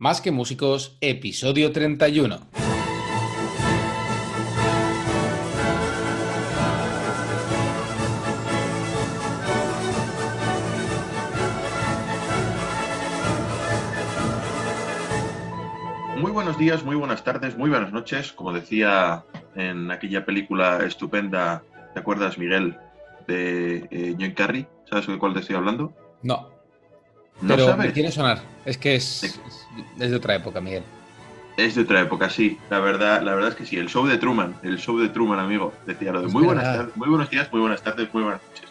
Más 0.00 0.20
que 0.20 0.30
Músicos, 0.30 0.96
episodio 1.00 1.72
31. 1.72 2.38
Muy 16.16 16.30
buenos 16.30 16.56
días, 16.58 16.84
muy 16.84 16.94
buenas 16.94 17.24
tardes, 17.24 17.58
muy 17.58 17.68
buenas 17.68 17.92
noches. 17.92 18.30
Como 18.30 18.52
decía 18.52 19.24
en 19.56 19.90
aquella 19.90 20.24
película 20.24 20.84
estupenda, 20.86 21.64
¿te 21.92 21.98
acuerdas, 21.98 22.38
Miguel, 22.38 22.76
de 23.26 23.88
eh, 23.90 24.14
John 24.16 24.30
Carrey? 24.30 24.64
¿Sabes 24.88 25.08
de 25.08 25.18
cuál 25.18 25.34
te 25.34 25.40
estoy 25.40 25.56
hablando? 25.56 25.92
No, 26.22 26.57
¿No 27.40 27.54
pero 27.54 27.66
sabes? 27.66 27.86
me 27.86 27.92
quiere 27.92 28.10
sonar. 28.10 28.42
Es 28.64 28.78
que 28.78 28.94
es, 28.96 29.22
es- 29.24 29.40
es 29.98 30.10
de 30.10 30.16
otra 30.16 30.34
época, 30.34 30.60
Miguel. 30.60 30.82
Es 31.56 31.74
de 31.74 31.82
otra 31.82 32.00
época, 32.00 32.30
sí. 32.30 32.58
La 32.70 32.78
verdad, 32.80 33.22
la 33.22 33.34
verdad 33.34 33.50
es 33.50 33.56
que 33.56 33.66
sí. 33.66 33.76
El 33.76 33.88
show 33.88 34.06
de 34.06 34.16
Truman, 34.18 34.56
el 34.62 34.78
show 34.78 34.98
de 34.98 35.08
Truman, 35.08 35.38
amigo. 35.40 35.72
Decía 35.86 36.12
lo 36.12 36.22
de 36.22 36.28
muy 36.28 36.44
buenas, 36.44 36.64
tardes, 36.64 36.96
muy 36.96 37.08
buenos 37.08 37.30
días, 37.30 37.50
muy 37.52 37.60
buenas 37.60 37.82
tardes, 37.82 38.08
muy 38.12 38.22
buenas 38.22 38.40
noches. 38.48 38.68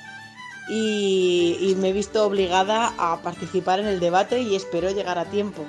y, 0.68 1.74
me 1.78 1.88
he 1.88 1.92
visto 1.92 2.24
obligada 2.24 2.94
a 2.98 3.20
participar 3.22 3.80
en 3.80 3.86
el 3.86 4.00
debate 4.00 4.40
y 4.40 4.54
espero 4.54 4.90
llegar 4.90 5.18
a 5.18 5.24
tiempo. 5.24 5.64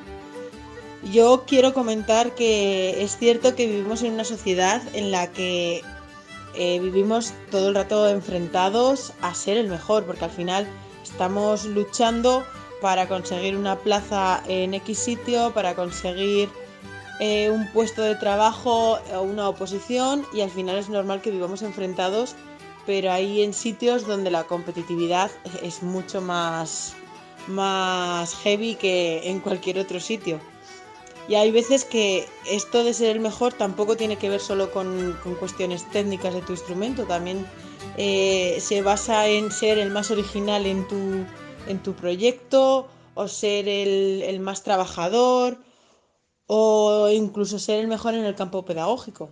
Yo 1.11 1.43
quiero 1.45 1.73
comentar 1.73 2.33
que 2.35 3.03
es 3.03 3.17
cierto 3.17 3.55
que 3.55 3.67
vivimos 3.67 4.03
en 4.03 4.13
una 4.13 4.23
sociedad 4.23 4.81
en 4.93 5.11
la 5.11 5.31
que 5.31 5.81
eh, 6.55 6.79
vivimos 6.79 7.33
todo 7.51 7.69
el 7.69 7.75
rato 7.75 8.07
enfrentados 8.07 9.13
a 9.21 9.33
ser 9.33 9.57
el 9.57 9.67
mejor, 9.67 10.05
porque 10.05 10.25
al 10.25 10.31
final 10.31 10.67
estamos 11.03 11.65
luchando 11.65 12.45
para 12.81 13.07
conseguir 13.07 13.57
una 13.57 13.77
plaza 13.79 14.43
en 14.47 14.73
X 14.73 14.97
sitio, 14.99 15.53
para 15.53 15.75
conseguir 15.75 16.49
eh, 17.19 17.49
un 17.49 17.67
puesto 17.71 18.01
de 18.01 18.15
trabajo 18.15 18.99
o 19.13 19.21
una 19.21 19.47
oposición 19.47 20.25
y 20.33 20.41
al 20.41 20.49
final 20.49 20.77
es 20.77 20.89
normal 20.89 21.21
que 21.21 21.31
vivamos 21.31 21.61
enfrentados, 21.61 22.35
pero 22.85 23.11
hay 23.11 23.41
en 23.41 23.53
sitios 23.53 24.07
donde 24.07 24.31
la 24.31 24.45
competitividad 24.45 25.31
es 25.61 25.83
mucho 25.83 26.21
más, 26.21 26.95
más 27.47 28.35
heavy 28.35 28.75
que 28.75 29.29
en 29.29 29.39
cualquier 29.39 29.79
otro 29.79 29.99
sitio. 29.99 30.39
Y 31.27 31.35
hay 31.35 31.51
veces 31.51 31.85
que 31.85 32.27
esto 32.49 32.83
de 32.83 32.93
ser 32.93 33.15
el 33.15 33.21
mejor 33.21 33.53
tampoco 33.53 33.95
tiene 33.95 34.17
que 34.17 34.29
ver 34.29 34.41
solo 34.41 34.71
con, 34.71 35.17
con 35.23 35.35
cuestiones 35.35 35.89
técnicas 35.91 36.33
de 36.33 36.41
tu 36.41 36.51
instrumento, 36.51 37.05
también 37.05 37.45
eh, 37.97 38.57
se 38.59 38.81
basa 38.81 39.27
en 39.27 39.51
ser 39.51 39.77
el 39.77 39.89
más 39.89 40.11
original 40.11 40.65
en 40.65 40.85
tu, 40.87 41.25
en 41.67 41.79
tu 41.81 41.93
proyecto 41.93 42.89
o 43.13 43.27
ser 43.27 43.69
el, 43.69 44.21
el 44.23 44.39
más 44.41 44.63
trabajador 44.63 45.57
o 46.47 47.09
incluso 47.09 47.57
ser 47.57 47.79
el 47.79 47.87
mejor 47.87 48.15
en 48.15 48.25
el 48.25 48.35
campo 48.35 48.65
pedagógico. 48.65 49.29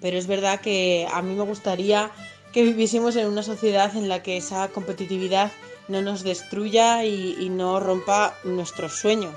Pero 0.00 0.16
es 0.16 0.26
verdad 0.26 0.60
que 0.60 1.08
a 1.12 1.22
mí 1.22 1.34
me 1.34 1.44
gustaría 1.44 2.12
que 2.54 2.62
viviésemos 2.62 3.16
en 3.16 3.26
una 3.26 3.42
sociedad 3.42 3.96
en 3.96 4.08
la 4.08 4.22
que 4.22 4.36
esa 4.36 4.68
competitividad 4.68 5.50
no 5.88 6.02
nos 6.02 6.22
destruya 6.22 7.04
y, 7.04 7.48
no 7.50 7.80
rompa 7.80 8.38
nuestros 8.44 8.92
sueños. 8.92 9.34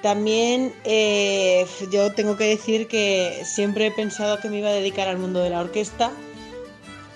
También 0.00 0.72
eh, 0.84 1.66
yo 1.90 2.14
tengo 2.14 2.36
que 2.36 2.44
decir 2.44 2.86
que 2.86 3.42
siempre 3.44 3.88
he 3.88 3.90
pensado 3.90 4.38
que 4.38 4.48
me 4.48 4.60
iba 4.60 4.68
a 4.68 4.72
dedicar 4.72 5.08
al 5.08 5.18
mundo 5.18 5.40
de 5.40 5.50
la 5.50 5.60
orquesta 5.60 6.12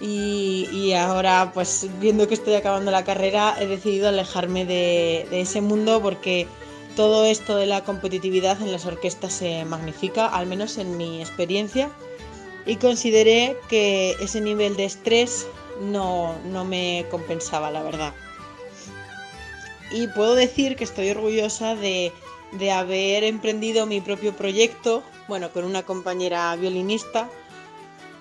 y, 0.01 0.93
ahora 0.95 1.53
pues 1.55 1.87
viendo 2.01 2.27
que 2.27 2.35
estoy 2.35 2.55
acabando 2.55 2.91
la 2.91 3.05
carrera 3.05 3.55
he 3.61 3.69
decidido 3.69 4.09
alejarme 4.09 4.65
de 4.65 5.29
ese 5.31 5.61
mundo 5.61 6.03
porque 6.03 6.49
todo 6.97 7.25
esto 7.25 7.57
de 7.57 7.67
la 7.67 7.85
competitividad 7.85 8.61
en 8.61 8.73
las 8.73 8.85
orquestas 8.85 9.33
se 9.33 9.65
magnifica, 9.65 10.27
al 10.27 10.47
menos 10.47 10.77
en 10.77 10.97
mi 10.97 11.21
experiencia, 11.21 11.89
y 12.67 12.77
consideré 12.77 13.57
que 13.69 14.13
ese 14.21 14.41
nivel 14.41 14.77
de 14.77 14.85
estrés 14.85 15.47
no, 15.81 16.37
no 16.45 16.65
me 16.65 17.07
compensaba, 17.11 17.71
la 17.71 17.83
verdad. 17.83 18.15
Y 19.91 20.07
puedo 20.09 20.35
decir 20.35 20.77
que 20.77 20.85
estoy 20.85 21.11
orgullosa 21.11 21.75
de, 21.75 22.13
de 22.53 22.71
haber 22.71 23.25
emprendido 23.25 23.87
mi 23.87 24.01
propio 24.01 24.35
proyecto, 24.35 25.03
bueno, 25.29 25.51
con 25.51 25.65
una 25.65 25.83
compañera 25.83 26.55
violinista, 26.57 27.29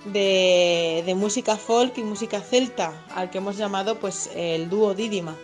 de, 0.05 1.03
de 1.05 1.15
música 1.15 1.57
folk 1.57 1.97
y 1.97 2.03
música 2.03 2.41
celta, 2.41 2.93
al 3.13 3.29
que 3.29 3.38
hemos 3.38 3.57
llamado 3.57 3.99
pues 3.99 4.31
el 4.35 4.69
dúo 4.69 4.93
Didima. 4.93 5.35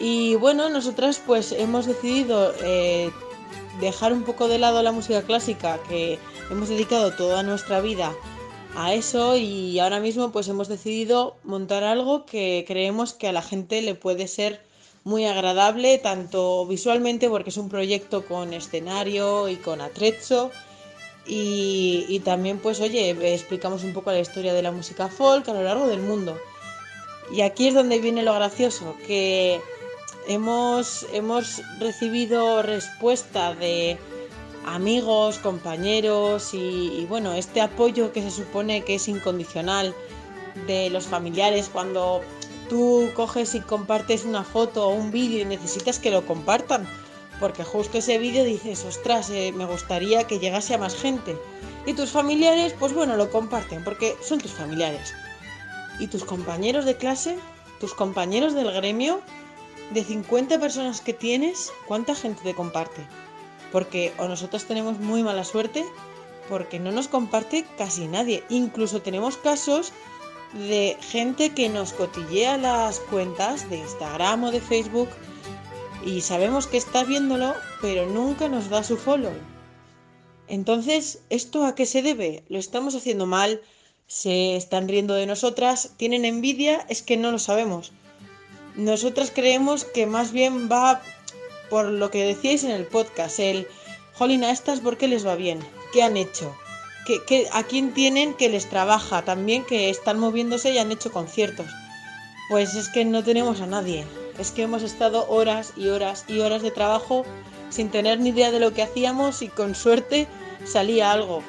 Y 0.00 0.34
bueno, 0.36 0.68
nosotras 0.68 1.20
pues 1.24 1.52
hemos 1.52 1.86
decidido 1.86 2.52
eh, 2.62 3.10
dejar 3.80 4.12
un 4.12 4.22
poco 4.22 4.48
de 4.48 4.58
lado 4.58 4.82
la 4.82 4.92
música 4.92 5.22
clásica, 5.22 5.78
que 5.88 6.18
hemos 6.50 6.68
dedicado 6.68 7.12
toda 7.12 7.42
nuestra 7.42 7.80
vida 7.80 8.14
a 8.76 8.94
eso 8.94 9.36
y 9.36 9.78
ahora 9.78 10.00
mismo 10.00 10.30
pues 10.30 10.48
hemos 10.48 10.68
decidido 10.68 11.36
montar 11.42 11.84
algo 11.84 12.26
que 12.26 12.64
creemos 12.66 13.12
que 13.12 13.28
a 13.28 13.32
la 13.32 13.42
gente 13.42 13.82
le 13.82 13.94
puede 13.94 14.28
ser 14.28 14.60
muy 15.04 15.24
agradable, 15.24 15.98
tanto 15.98 16.66
visualmente 16.66 17.28
porque 17.28 17.50
es 17.50 17.56
un 17.56 17.68
proyecto 17.68 18.26
con 18.26 18.52
escenario 18.52 19.48
y 19.48 19.56
con 19.56 19.80
atrezzo, 19.80 20.50
y, 21.26 22.04
y 22.08 22.20
también 22.20 22.58
pues 22.58 22.80
oye, 22.80 23.10
explicamos 23.34 23.84
un 23.84 23.92
poco 23.92 24.10
la 24.10 24.20
historia 24.20 24.54
de 24.54 24.62
la 24.62 24.72
música 24.72 25.08
folk 25.08 25.48
a 25.48 25.54
lo 25.54 25.62
largo 25.62 25.86
del 25.86 26.00
mundo. 26.00 26.36
Y 27.32 27.42
aquí 27.42 27.68
es 27.68 27.74
donde 27.74 27.98
viene 28.00 28.22
lo 28.22 28.32
gracioso, 28.34 28.96
que 29.06 29.60
hemos, 30.28 31.06
hemos 31.12 31.62
recibido 31.80 32.62
respuesta 32.62 33.54
de 33.54 33.98
amigos, 34.66 35.38
compañeros 35.38 36.52
y, 36.52 37.06
bueno, 37.08 37.32
este 37.32 37.60
apoyo 37.60 38.12
que 38.12 38.22
se 38.22 38.30
supone 38.30 38.84
que 38.84 38.96
es 38.96 39.08
incondicional 39.08 39.94
de 40.66 40.90
los 40.90 41.06
familiares 41.06 41.70
cuando 41.72 42.20
tú 42.68 43.10
coges 43.14 43.54
y 43.54 43.60
compartes 43.60 44.24
una 44.24 44.44
foto 44.44 44.86
o 44.86 44.94
un 44.94 45.10
vídeo 45.10 45.40
y 45.40 45.44
necesitas 45.46 45.98
que 45.98 46.10
lo 46.10 46.26
compartan, 46.26 46.86
porque 47.40 47.64
justo 47.64 47.96
ese 47.98 48.18
vídeo 48.18 48.44
dices, 48.44 48.84
ostras, 48.84 49.30
eh, 49.30 49.52
me 49.52 49.64
gustaría 49.64 50.24
que 50.24 50.38
llegase 50.38 50.74
a 50.74 50.78
más 50.78 50.94
gente. 50.94 51.36
Y 51.86 51.94
tus 51.94 52.10
familiares, 52.10 52.74
pues 52.78 52.92
bueno, 52.92 53.16
lo 53.16 53.30
comparten, 53.30 53.82
porque 53.82 54.16
son 54.20 54.38
tus 54.38 54.52
familiares. 54.52 55.14
Y 55.98 56.08
tus 56.08 56.24
compañeros 56.24 56.84
de 56.84 56.96
clase, 56.96 57.38
tus 57.80 57.94
compañeros 57.94 58.52
del 58.54 58.70
gremio, 58.70 59.22
de 59.90 60.04
50 60.04 60.58
personas 60.58 61.00
que 61.00 61.12
tienes, 61.12 61.72
¿cuánta 61.86 62.14
gente 62.14 62.42
te 62.42 62.54
comparte? 62.54 63.06
Porque 63.72 64.12
o 64.18 64.28
nosotros 64.28 64.64
tenemos 64.64 64.98
muy 64.98 65.22
mala 65.22 65.44
suerte, 65.44 65.84
porque 66.48 66.78
no 66.78 66.92
nos 66.92 67.08
comparte 67.08 67.64
casi 67.76 68.06
nadie. 68.06 68.44
Incluso 68.48 69.02
tenemos 69.02 69.36
casos 69.36 69.92
de 70.68 70.96
gente 71.00 71.50
que 71.50 71.68
nos 71.68 71.92
cotillea 71.92 72.56
las 72.56 73.00
cuentas 73.00 73.68
de 73.68 73.78
Instagram 73.78 74.44
o 74.44 74.50
de 74.50 74.60
Facebook 74.60 75.08
y 76.04 76.22
sabemos 76.22 76.66
que 76.66 76.78
está 76.78 77.04
viéndolo, 77.04 77.54
pero 77.82 78.06
nunca 78.06 78.48
nos 78.48 78.70
da 78.70 78.82
su 78.82 78.96
follow. 78.96 79.32
Entonces, 80.46 81.20
¿esto 81.28 81.66
a 81.66 81.74
qué 81.74 81.84
se 81.84 82.02
debe? 82.02 82.44
¿Lo 82.48 82.58
estamos 82.58 82.94
haciendo 82.94 83.26
mal? 83.26 83.60
¿Se 84.06 84.56
están 84.56 84.88
riendo 84.88 85.14
de 85.14 85.26
nosotras? 85.26 85.92
¿Tienen 85.98 86.24
envidia? 86.24 86.86
Es 86.88 87.02
que 87.02 87.18
no 87.18 87.30
lo 87.30 87.38
sabemos. 87.38 87.92
Nosotras 88.78 89.32
creemos 89.34 89.84
que 89.84 90.06
más 90.06 90.30
bien 90.30 90.68
va 90.70 91.02
por 91.68 91.86
lo 91.86 92.12
que 92.12 92.24
decíais 92.24 92.62
en 92.62 92.70
el 92.70 92.86
podcast, 92.86 93.40
el, 93.40 93.66
jolín, 94.14 94.44
a 94.44 94.52
estas, 94.52 94.78
¿por 94.78 94.96
qué 94.96 95.08
les 95.08 95.26
va 95.26 95.34
bien? 95.34 95.58
¿Qué 95.92 96.04
han 96.04 96.16
hecho? 96.16 96.56
¿Qué, 97.26 97.48
a 97.52 97.64
quién 97.64 97.92
tienen 97.92 98.34
que 98.34 98.48
les 98.48 98.70
trabaja 98.70 99.22
también, 99.22 99.64
que 99.64 99.90
están 99.90 100.20
moviéndose 100.20 100.70
y 100.70 100.78
han 100.78 100.92
hecho 100.92 101.10
conciertos? 101.10 101.66
Pues 102.50 102.76
es 102.76 102.88
que 102.88 103.04
no 103.04 103.24
tenemos 103.24 103.60
a 103.60 103.66
nadie. 103.66 104.06
Es 104.38 104.52
que 104.52 104.62
hemos 104.62 104.84
estado 104.84 105.28
horas 105.28 105.72
y 105.76 105.88
horas 105.88 106.24
y 106.28 106.38
horas 106.38 106.62
de 106.62 106.70
trabajo 106.70 107.24
sin 107.70 107.90
tener 107.90 108.20
ni 108.20 108.28
idea 108.28 108.52
de 108.52 108.60
lo 108.60 108.74
que 108.74 108.84
hacíamos 108.84 109.42
y 109.42 109.48
con 109.48 109.74
suerte 109.74 110.28
salía 110.64 111.10
algo. 111.10 111.42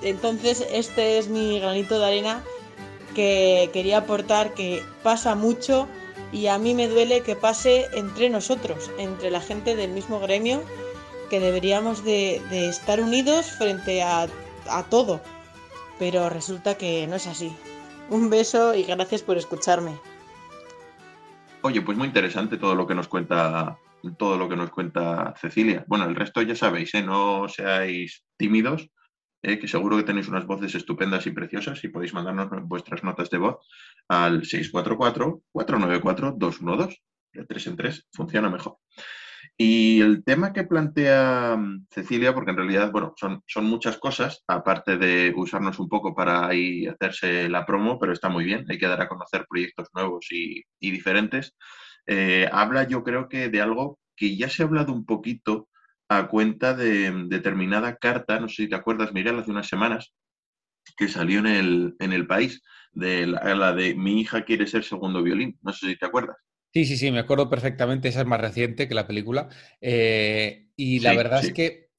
Entonces 0.00 0.64
este 0.70 1.18
es 1.18 1.26
mi 1.26 1.58
granito 1.58 1.98
de 1.98 2.06
arena 2.06 2.44
que 3.16 3.68
quería 3.72 3.98
aportar 3.98 4.54
que 4.54 4.80
pasa 5.02 5.34
mucho 5.34 5.88
y 6.32 6.46
a 6.46 6.58
mí 6.58 6.74
me 6.74 6.88
duele 6.88 7.22
que 7.22 7.36
pase 7.36 7.88
entre 7.92 8.30
nosotros, 8.30 8.90
entre 8.98 9.30
la 9.30 9.40
gente 9.40 9.76
del 9.76 9.90
mismo 9.90 10.18
gremio, 10.18 10.62
que 11.28 11.40
deberíamos 11.40 12.04
de, 12.04 12.40
estar 12.50 13.00
unidos 13.00 13.52
frente 13.52 14.02
a, 14.02 14.28
todo. 14.88 15.20
Pero 15.98 16.30
resulta 16.30 16.76
que 16.76 17.06
no 17.06 17.16
es 17.16 17.26
así. 17.26 17.54
Un 18.08 18.30
beso 18.30 18.74
y 18.74 18.82
gracias 18.82 19.22
por 19.22 19.36
escucharme. 19.36 19.92
Oye, 21.60 21.80
pues 21.82 21.96
muy 21.96 22.08
interesante 22.08 22.56
todo 22.56 22.74
lo 22.74 22.86
que 22.86 22.94
nos 22.94 23.08
cuenta 23.08 23.78
todo 24.18 24.36
lo 24.36 24.48
que 24.48 24.56
nos 24.56 24.70
cuenta 24.70 25.32
Cecilia. 25.40 25.84
Bueno, 25.86 26.06
el 26.06 26.16
resto 26.16 26.42
ya 26.42 26.56
sabéis, 26.56 26.92
¿eh? 26.94 27.02
no 27.02 27.48
seáis 27.48 28.24
tímidos, 28.36 28.90
¿eh? 29.42 29.58
que 29.58 29.68
seguro 29.68 29.96
que 29.96 30.02
tenéis 30.04 30.28
unas 30.28 30.46
voces 30.46 30.74
estupendas 30.74 31.26
y 31.26 31.32
preciosas 31.32 31.82
y 31.84 31.88
podéis 31.88 32.14
mandarnos 32.14 32.48
vuestras 32.68 33.02
notas 33.04 33.28
de 33.30 33.38
voz 33.38 33.56
al 34.08 34.42
644-494-212. 34.42 36.98
De 37.32 37.46
3 37.46 37.66
en 37.68 37.76
3 37.76 38.08
funciona 38.12 38.50
mejor. 38.50 38.76
Y 39.56 40.00
el 40.00 40.24
tema 40.24 40.52
que 40.52 40.64
plantea 40.64 41.56
mm, 41.56 41.86
Cecilia, 41.90 42.34
porque 42.34 42.50
en 42.50 42.56
realidad, 42.56 42.90
bueno, 42.90 43.14
son, 43.16 43.42
son 43.46 43.66
muchas 43.66 43.98
cosas, 43.98 44.42
aparte 44.46 44.96
de 44.96 45.32
usarnos 45.36 45.78
un 45.78 45.88
poco 45.88 46.14
para 46.14 46.46
ahí 46.46 46.86
hacerse 46.86 47.48
la 47.48 47.66
promo, 47.66 47.98
pero 47.98 48.12
está 48.12 48.28
muy 48.28 48.44
bien, 48.44 48.64
hay 48.68 48.78
que 48.78 48.86
dar 48.86 49.00
a 49.00 49.08
conocer 49.08 49.46
proyectos 49.48 49.88
nuevos 49.94 50.26
y, 50.30 50.62
diferentes. 50.80 51.54
Eh, 52.06 52.48
habla 52.50 52.86
yo 52.88 53.04
creo 53.04 53.28
que 53.28 53.48
de 53.48 53.60
algo 53.60 53.98
que 54.16 54.36
ya 54.36 54.48
se 54.48 54.62
ha 54.62 54.66
hablado 54.66 54.92
un 54.92 55.06
poquito 55.06 55.68
a 56.18 56.28
cuenta 56.28 56.74
de 56.74 57.10
determinada 57.28 57.96
carta, 57.96 58.40
no 58.40 58.48
sé 58.48 58.64
si 58.64 58.68
te 58.68 58.76
acuerdas, 58.76 59.12
Miguel, 59.12 59.38
hace 59.38 59.50
unas 59.50 59.68
semanas, 59.68 60.12
que 60.96 61.08
salió 61.08 61.40
en 61.40 61.46
el, 61.46 61.94
en 61.98 62.12
el 62.12 62.26
país, 62.26 62.62
de 62.92 63.26
la, 63.26 63.72
de 63.72 63.94
mi 63.94 64.20
hija 64.20 64.44
quiere 64.44 64.66
ser 64.66 64.84
segundo 64.84 65.22
violín, 65.22 65.58
no 65.62 65.72
sé 65.72 65.88
si 65.88 65.96
te 65.96 66.06
acuerdas. 66.06 66.36
Sí, 66.72 66.84
sí, 66.84 66.96
sí, 66.96 67.10
me 67.10 67.18
acuerdo 67.18 67.50
perfectamente, 67.50 68.08
esa 68.08 68.20
es 68.20 68.26
más 68.26 68.40
reciente 68.40 68.88
que 68.88 68.94
la 68.94 69.06
película. 69.06 69.48
Eh, 69.80 70.68
y 70.76 71.00
la 71.00 71.14
verdad 71.14 71.40
es 71.44 71.52
que 71.52 71.90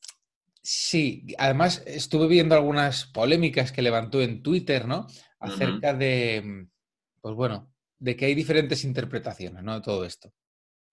sí, 0.61 1.27
además 1.37 1.83
estuve 1.85 2.27
viendo 2.27 2.55
algunas 2.55 3.05
polémicas 3.05 3.71
que 3.71 3.83
levantó 3.83 4.21
en 4.21 4.41
Twitter, 4.41 4.87
¿no? 4.87 5.07
Acerca 5.39 5.93
de, 5.93 6.67
pues 7.21 7.35
bueno, 7.35 7.71
de 7.99 8.15
que 8.15 8.25
hay 8.25 8.35
diferentes 8.35 8.83
interpretaciones, 8.83 9.63
¿no? 9.63 9.75
De 9.75 9.81
todo 9.81 10.05
esto. 10.05 10.33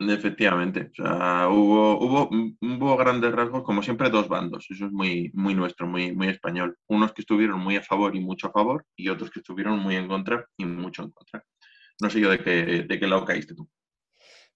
Efectivamente, 0.08 0.90
o 0.92 0.94
sea, 0.94 1.48
hubo, 1.50 1.98
hubo, 1.98 2.30
hubo 2.62 2.96
grandes 2.96 3.32
rasgos, 3.32 3.62
como 3.62 3.82
siempre, 3.82 4.08
dos 4.08 4.28
bandos. 4.28 4.66
Eso 4.70 4.86
es 4.86 4.92
muy, 4.92 5.30
muy 5.34 5.54
nuestro, 5.54 5.86
muy, 5.86 6.12
muy 6.12 6.28
español. 6.28 6.78
Unos 6.88 7.12
que 7.12 7.20
estuvieron 7.20 7.60
muy 7.60 7.76
a 7.76 7.82
favor 7.82 8.16
y 8.16 8.20
mucho 8.20 8.46
a 8.46 8.52
favor, 8.52 8.86
y 8.96 9.10
otros 9.10 9.30
que 9.30 9.40
estuvieron 9.40 9.78
muy 9.78 9.96
en 9.96 10.08
contra 10.08 10.46
y 10.56 10.64
mucho 10.64 11.02
en 11.02 11.10
contra. 11.10 11.44
No 12.00 12.08
sé 12.08 12.18
yo 12.18 12.30
de 12.30 12.38
qué, 12.38 12.84
de 12.88 12.98
qué 12.98 13.06
lado 13.06 13.26
caíste 13.26 13.54
tú. 13.54 13.68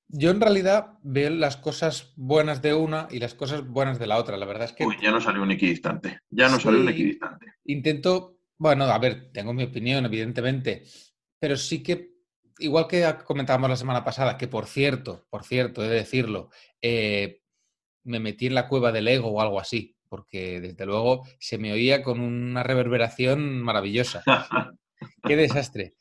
Yo 0.08 0.30
en 0.30 0.40
realidad 0.40 0.98
veo 1.02 1.28
las 1.28 1.58
cosas 1.58 2.14
buenas 2.16 2.62
de 2.62 2.72
una 2.72 3.06
y 3.10 3.18
las 3.18 3.34
cosas 3.34 3.66
buenas 3.66 3.98
de 3.98 4.06
la 4.06 4.16
otra. 4.16 4.38
La 4.38 4.46
verdad 4.46 4.64
es 4.64 4.72
que. 4.72 4.86
Uy, 4.86 4.96
ya 5.02 5.10
no 5.10 5.20
salió 5.20 5.42
un 5.42 5.50
equidistante. 5.50 6.20
Ya 6.30 6.48
no 6.48 6.58
salió 6.58 6.80
un 6.80 6.88
equidistante. 6.88 7.52
Intento. 7.64 8.38
Bueno, 8.56 8.84
a 8.84 8.98
ver, 8.98 9.30
tengo 9.30 9.52
mi 9.52 9.64
opinión, 9.64 10.06
evidentemente. 10.06 10.84
Pero 11.38 11.56
sí 11.56 11.82
que 11.82 12.13
igual 12.58 12.86
que 12.86 13.04
comentábamos 13.24 13.70
la 13.70 13.76
semana 13.76 14.04
pasada, 14.04 14.36
que 14.36 14.48
por 14.48 14.66
cierto, 14.66 15.26
por 15.30 15.44
cierto, 15.44 15.84
he 15.84 15.88
de 15.88 15.96
decirlo, 15.96 16.50
eh, 16.80 17.40
me 18.04 18.20
metí 18.20 18.46
en 18.46 18.54
la 18.54 18.68
cueva 18.68 18.92
del 18.92 19.08
ego 19.08 19.28
o 19.28 19.40
algo 19.40 19.60
así, 19.60 19.96
porque 20.08 20.60
desde 20.60 20.86
luego 20.86 21.26
se 21.38 21.58
me 21.58 21.72
oía 21.72 22.02
con 22.02 22.20
una 22.20 22.62
reverberación 22.62 23.60
maravillosa. 23.62 24.22
Qué 25.22 25.36
desastre. 25.36 25.94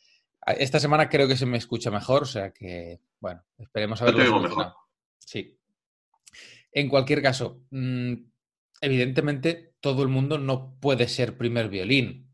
Esta 0.46 0.80
semana 0.80 1.10
creo 1.10 1.28
que 1.28 1.38
se 1.38 1.46
me 1.46 1.58
escucha 1.58 1.90
mejor, 1.90 2.24
o 2.24 2.28
sea 2.28 2.52
que, 2.52 3.00
bueno, 3.20 3.44
esperemos 3.58 4.02
a 4.02 4.06
ver. 4.06 4.16
mejor. 4.16 4.74
Sí. 5.20 5.58
En 6.72 6.90
cualquier 6.90 7.22
caso, 7.22 7.62
mm, 7.72 8.14
evidentemente 8.82 9.76
todo 9.80 10.04
el 10.04 10.10
mundo 10.10 10.38
no 10.38 10.76
puede 10.80 11.08
ser 11.08 11.38
primer 11.38 11.70
violín. 11.70 12.30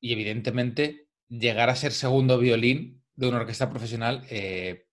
y, 0.00 0.12
evidentemente 0.12 1.03
llegar 1.28 1.70
a 1.70 1.76
ser 1.76 1.92
segundo 1.92 2.38
violín 2.38 3.02
de 3.14 3.28
una 3.28 3.38
orquesta 3.38 3.70
profesional 3.70 4.24
eh, 4.30 4.86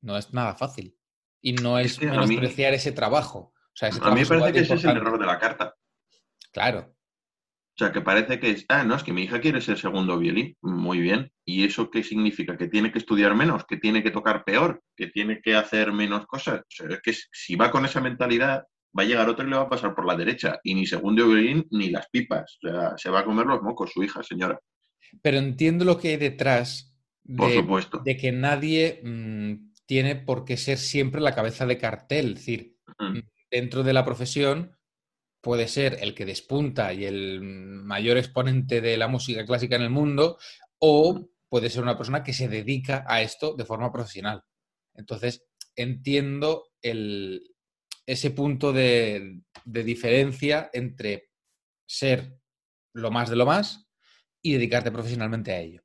no 0.00 0.16
es 0.16 0.32
nada 0.32 0.54
fácil. 0.54 0.96
Y 1.40 1.54
no 1.54 1.78
es, 1.78 2.00
menospreciar 2.00 2.72
ese 2.74 2.92
trabajo. 2.92 3.52
a 3.80 4.10
mí 4.10 4.20
me 4.20 4.26
parece 4.26 4.52
que 4.52 4.60
ese 4.60 4.74
es 4.74 4.84
el 4.84 4.96
error 4.96 5.18
de 5.18 5.26
la 5.26 5.38
carta. 5.38 5.74
Claro. 6.52 6.94
O 7.74 7.78
sea, 7.78 7.90
que 7.90 8.02
parece 8.02 8.38
que 8.38 8.50
es, 8.50 8.66
ah, 8.68 8.84
no, 8.84 8.94
es 8.94 9.02
que 9.02 9.14
mi 9.14 9.22
hija 9.22 9.40
quiere 9.40 9.60
ser 9.60 9.78
segundo 9.78 10.18
violín. 10.18 10.56
Muy 10.60 11.00
bien. 11.00 11.32
¿Y 11.44 11.64
eso 11.64 11.90
qué 11.90 12.04
significa? 12.04 12.56
¿Que 12.56 12.68
tiene 12.68 12.92
que 12.92 12.98
estudiar 12.98 13.34
menos? 13.34 13.64
¿Que 13.64 13.78
tiene 13.78 14.02
que 14.02 14.10
tocar 14.10 14.44
peor? 14.44 14.82
¿Que 14.94 15.08
tiene 15.08 15.40
que 15.40 15.56
hacer 15.56 15.92
menos 15.92 16.26
cosas? 16.26 16.60
O 16.60 16.64
sea, 16.68 16.86
es 16.88 17.00
que 17.00 17.12
si 17.32 17.56
va 17.56 17.70
con 17.70 17.84
esa 17.84 18.00
mentalidad, 18.00 18.64
va 18.96 19.02
a 19.02 19.06
llegar 19.06 19.28
otro 19.28 19.46
y 19.46 19.50
le 19.50 19.56
va 19.56 19.62
a 19.62 19.70
pasar 19.70 19.94
por 19.94 20.06
la 20.06 20.16
derecha. 20.16 20.60
Y 20.62 20.74
ni 20.74 20.86
segundo 20.86 21.26
violín 21.26 21.66
ni 21.70 21.90
las 21.90 22.08
pipas. 22.10 22.58
O 22.62 22.68
sea, 22.68 22.98
se 22.98 23.10
va 23.10 23.20
a 23.20 23.24
comer 23.24 23.46
los 23.46 23.62
mocos 23.62 23.90
su 23.90 24.04
hija, 24.04 24.22
señora 24.22 24.60
pero 25.20 25.38
entiendo 25.38 25.84
lo 25.84 25.98
que 25.98 26.08
hay 26.08 26.16
detrás 26.16 26.96
de, 27.24 27.64
de 28.04 28.16
que 28.16 28.32
nadie 28.32 29.00
mm, 29.04 29.72
tiene 29.86 30.16
por 30.16 30.44
qué 30.44 30.56
ser 30.56 30.78
siempre 30.78 31.20
la 31.20 31.34
cabeza 31.34 31.66
de 31.66 31.78
cartel. 31.78 32.28
Es 32.28 32.34
decir, 32.36 32.76
dentro 33.50 33.82
de 33.82 33.92
la 33.92 34.04
profesión 34.04 34.76
puede 35.40 35.68
ser 35.68 35.98
el 36.00 36.14
que 36.14 36.24
despunta 36.24 36.92
y 36.92 37.04
el 37.04 37.40
mayor 37.40 38.16
exponente 38.16 38.80
de 38.80 38.96
la 38.96 39.08
música 39.08 39.44
clásica 39.44 39.76
en 39.76 39.82
el 39.82 39.90
mundo, 39.90 40.38
o 40.78 41.28
puede 41.48 41.68
ser 41.68 41.82
una 41.82 41.96
persona 41.96 42.22
que 42.22 42.32
se 42.32 42.48
dedica 42.48 43.04
a 43.06 43.22
esto 43.22 43.54
de 43.54 43.64
forma 43.64 43.92
profesional. 43.92 44.42
Entonces, 44.94 45.44
entiendo 45.76 46.68
ese 46.80 48.30
punto 48.30 48.72
de 48.72 49.42
diferencia 49.64 50.70
entre 50.72 51.30
ser 51.86 52.38
lo 52.94 53.10
más 53.10 53.30
de 53.30 53.36
lo 53.36 53.46
más 53.46 53.91
y 54.42 54.52
dedicarte 54.54 54.90
profesionalmente 54.90 55.52
a 55.52 55.60
ello. 55.60 55.82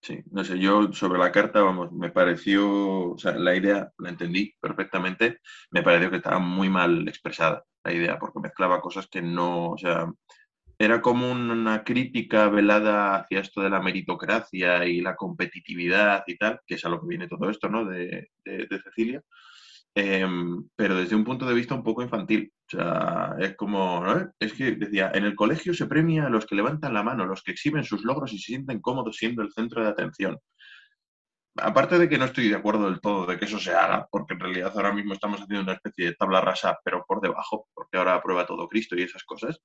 Sí, 0.00 0.20
no 0.32 0.42
sé, 0.44 0.58
yo 0.58 0.92
sobre 0.92 1.20
la 1.20 1.30
carta, 1.30 1.62
vamos, 1.62 1.92
me 1.92 2.10
pareció, 2.10 3.12
o 3.12 3.18
sea, 3.18 3.32
la 3.32 3.54
idea 3.54 3.92
la 3.98 4.10
entendí 4.10 4.52
perfectamente, 4.60 5.38
me 5.70 5.82
pareció 5.82 6.10
que 6.10 6.16
estaba 6.16 6.40
muy 6.40 6.68
mal 6.68 7.06
expresada 7.08 7.64
la 7.84 7.92
idea, 7.92 8.18
porque 8.18 8.40
mezclaba 8.40 8.80
cosas 8.80 9.06
que 9.06 9.22
no, 9.22 9.70
o 9.70 9.78
sea, 9.78 10.12
era 10.78 11.00
como 11.00 11.30
una 11.30 11.84
crítica 11.84 12.48
velada 12.48 13.16
hacia 13.16 13.40
esto 13.40 13.60
de 13.60 13.70
la 13.70 13.80
meritocracia 13.80 14.84
y 14.84 15.00
la 15.00 15.14
competitividad 15.14 16.24
y 16.26 16.36
tal, 16.36 16.60
que 16.66 16.74
es 16.74 16.84
a 16.84 16.88
lo 16.88 17.00
que 17.00 17.06
viene 17.06 17.28
todo 17.28 17.48
esto, 17.50 17.68
¿no? 17.68 17.84
De, 17.84 18.30
de, 18.44 18.80
Cecilia. 18.82 19.22
Em, 19.94 20.68
pero 20.76 20.96
desde 20.96 21.16
un 21.16 21.24
punto 21.24 21.46
de 21.46 21.54
vista 21.54 21.74
un 21.74 21.82
poco 21.82 22.02
infantil. 22.02 22.52
Es 23.38 23.56
como, 23.56 24.04
es 24.38 24.52
que 24.54 24.72
decía, 24.72 25.10
en 25.14 25.24
el 25.24 25.34
colegio 25.34 25.74
se 25.74 25.86
premia 25.86 26.26
a 26.26 26.30
los 26.30 26.46
que 26.46 26.54
levantan 26.54 26.94
la 26.94 27.02
mano, 27.02 27.26
los 27.26 27.42
que 27.42 27.52
exhiben 27.52 27.84
sus 27.84 28.02
logros 28.04 28.32
y 28.32 28.38
se 28.38 28.52
sienten 28.52 28.80
cómodos 28.80 29.16
siendo 29.16 29.42
el 29.42 29.52
centro 29.52 29.82
de 29.82 29.90
atención. 29.90 30.38
Aparte 31.56 31.98
de 31.98 32.08
que 32.08 32.16
no 32.16 32.24
estoy 32.24 32.48
de 32.48 32.56
acuerdo 32.56 32.88
del 32.88 33.00
todo 33.00 33.26
de 33.26 33.38
que 33.38 33.44
eso 33.44 33.58
se 33.58 33.74
haga, 33.74 34.06
porque 34.10 34.32
en 34.34 34.40
realidad 34.40 34.72
ahora 34.74 34.92
mismo 34.92 35.12
estamos 35.12 35.40
haciendo 35.40 35.64
una 35.64 35.74
especie 35.74 36.06
de 36.06 36.14
tabla 36.14 36.40
rasa, 36.40 36.78
pero 36.82 37.04
por 37.06 37.20
debajo, 37.20 37.68
porque 37.74 37.98
ahora 37.98 38.14
aprueba 38.14 38.46
todo 38.46 38.68
Cristo 38.68 38.96
y 38.96 39.02
esas 39.02 39.22
cosas. 39.24 39.60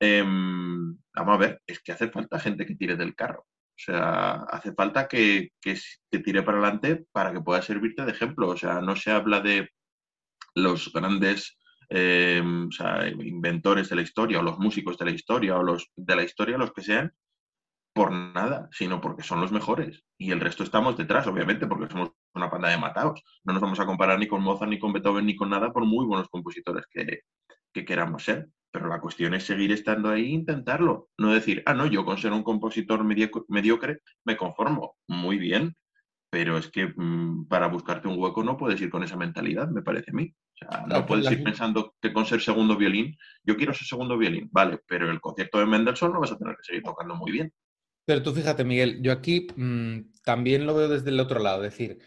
Em, 0.00 0.96
vamos 1.14 1.34
a 1.34 1.38
ver, 1.38 1.60
es 1.66 1.82
que 1.82 1.92
hace 1.92 2.08
falta 2.10 2.38
gente 2.38 2.64
que 2.64 2.76
tire 2.76 2.96
del 2.96 3.14
carro. 3.14 3.44
O 3.78 3.80
sea, 3.80 4.32
hace 4.50 4.72
falta 4.74 5.06
que, 5.06 5.50
que, 5.60 5.78
tire 6.24 6.42
para 6.42 6.58
adelante 6.58 7.06
para 7.12 7.32
que 7.32 7.40
pueda 7.40 7.62
servirte 7.62 8.04
de 8.04 8.10
ejemplo. 8.10 8.48
O 8.48 8.56
sea, 8.56 8.80
no 8.80 8.96
se 8.96 9.12
habla 9.12 9.40
de 9.40 9.70
los 10.56 10.92
grandes 10.92 11.56
em, 11.88 12.68
inventores 13.20 13.88
de 13.88 13.96
la 13.96 14.02
historia 14.02 14.40
o 14.40 14.42
los 14.42 14.58
músicos 14.58 14.98
de 14.98 15.04
la 15.04 15.12
historia 15.12 15.56
o 15.56 15.62
los 15.62 15.92
de 15.94 16.16
la 16.16 16.24
historia, 16.24 16.58
los 16.58 16.72
que 16.72 16.82
sean, 16.82 17.14
por 17.94 18.10
nada, 18.10 18.68
sino 18.72 19.00
porque 19.00 19.22
son 19.22 19.40
los 19.40 19.52
mejores. 19.52 20.02
Y 20.18 20.32
el 20.32 20.40
resto 20.40 20.64
estamos 20.64 20.96
detrás, 20.96 21.28
obviamente, 21.28 21.68
porque 21.68 21.88
somos 21.88 22.10
una 22.34 22.50
panda 22.50 22.70
de 22.70 22.78
matados. 22.78 23.22
No 23.44 23.52
nos 23.52 23.62
vamos 23.62 23.78
a 23.78 23.86
comparar 23.86 24.18
ni 24.18 24.26
con 24.26 24.42
Mozart, 24.42 24.70
ni 24.70 24.80
con 24.80 24.92
Beethoven, 24.92 25.24
ni 25.26 25.36
con 25.36 25.50
nada, 25.50 25.72
por 25.72 25.84
muy 25.84 26.04
buenos 26.04 26.28
compositores 26.28 26.84
que, 26.90 27.20
que 27.72 27.84
queramos 27.84 28.24
ser. 28.24 28.48
Pero 28.70 28.88
la 28.88 29.00
cuestión 29.00 29.34
es 29.34 29.44
seguir 29.44 29.72
estando 29.72 30.10
ahí 30.10 30.24
e 30.26 30.34
intentarlo. 30.34 31.08
No 31.18 31.32
decir, 31.32 31.62
ah, 31.66 31.74
no, 31.74 31.86
yo 31.86 32.04
con 32.04 32.18
ser 32.18 32.32
un 32.32 32.42
compositor 32.42 33.02
mediocre 33.04 34.00
me 34.24 34.36
conformo. 34.36 34.96
Muy 35.08 35.38
bien, 35.38 35.74
pero 36.30 36.58
es 36.58 36.68
que 36.68 36.92
mm, 36.94 37.46
para 37.48 37.68
buscarte 37.68 38.08
un 38.08 38.18
hueco 38.18 38.42
no 38.42 38.56
puedes 38.56 38.80
ir 38.80 38.90
con 38.90 39.02
esa 39.02 39.16
mentalidad, 39.16 39.68
me 39.68 39.82
parece 39.82 40.10
a 40.10 40.14
mí. 40.14 40.34
O 40.54 40.58
sea, 40.58 40.84
no, 40.86 41.06
puedes 41.06 41.30
ir 41.30 41.42
pensando 41.42 41.94
que 42.00 42.12
con 42.12 42.26
ser 42.26 42.40
segundo 42.40 42.76
violín, 42.76 43.16
yo 43.44 43.56
quiero 43.56 43.72
ser 43.72 43.86
segundo 43.86 44.18
violín, 44.18 44.48
vale, 44.52 44.80
pero 44.86 45.10
el 45.10 45.20
concierto 45.20 45.58
de 45.58 45.66
Mendelssohn 45.66 46.12
no 46.12 46.20
vas 46.20 46.32
a 46.32 46.38
tener 46.38 46.56
que 46.56 46.64
seguir 46.64 46.82
tocando 46.82 47.14
muy 47.14 47.32
bien. 47.32 47.52
Pero 48.04 48.22
tú 48.22 48.32
fíjate, 48.32 48.64
Miguel, 48.64 49.00
yo 49.02 49.12
aquí 49.12 49.46
mm, 49.54 50.12
también 50.24 50.66
lo 50.66 50.74
veo 50.74 50.88
desde 50.88 51.10
el 51.10 51.20
otro 51.20 51.40
lado, 51.40 51.64
es 51.64 51.72
decir, 51.72 51.98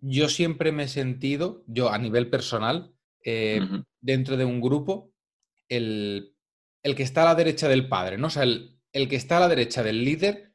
yo 0.00 0.28
siempre 0.28 0.72
me 0.72 0.84
he 0.84 0.88
sentido, 0.88 1.64
yo 1.66 1.90
a 1.90 1.98
nivel 1.98 2.30
personal, 2.30 2.92
eh, 3.24 3.60
dentro 4.00 4.36
de 4.36 4.44
un 4.44 4.60
grupo, 4.60 5.12
el, 5.68 6.34
que 6.82 7.02
está 7.02 7.22
a 7.22 7.26
la 7.26 7.34
derecha 7.34 7.68
del 7.68 7.88
padre, 7.88 8.18
¿no? 8.18 8.28
O 8.28 8.30
sea, 8.30 8.42
el, 8.44 8.78
que 8.92 9.16
está 9.16 9.36
a 9.36 9.40
la 9.40 9.48
derecha 9.48 9.82
del 9.82 10.04
líder, 10.04 10.54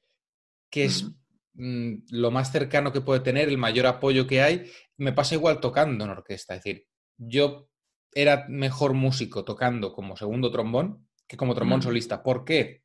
que 0.70 0.86
es 0.86 1.06
mm, 1.54 1.94
lo 2.10 2.32
más 2.32 2.52
cercano 2.52 2.92
que 2.92 3.02
puede 3.02 3.20
tener, 3.20 3.50
el 3.50 3.58
mayor 3.58 3.86
apoyo 3.86 4.28
que 4.28 4.42
hay, 4.42 4.70
me 4.98 5.14
pasa 5.14 5.36
igual 5.36 5.60
tocando 5.60 6.04
en 6.04 6.12
orquesta. 6.12 6.56
Es 6.56 6.64
decir, 6.64 6.88
yo 7.18 7.70
era 8.12 8.46
mejor 8.50 8.94
músico 8.94 9.44
tocando 9.44 9.94
como 9.94 10.18
segundo 10.18 10.52
trombón 10.52 11.08
que 11.28 11.38
como 11.38 11.56
trombón 11.56 11.82
solista. 11.82 12.22
¿Por 12.24 12.46
qué? 12.46 12.84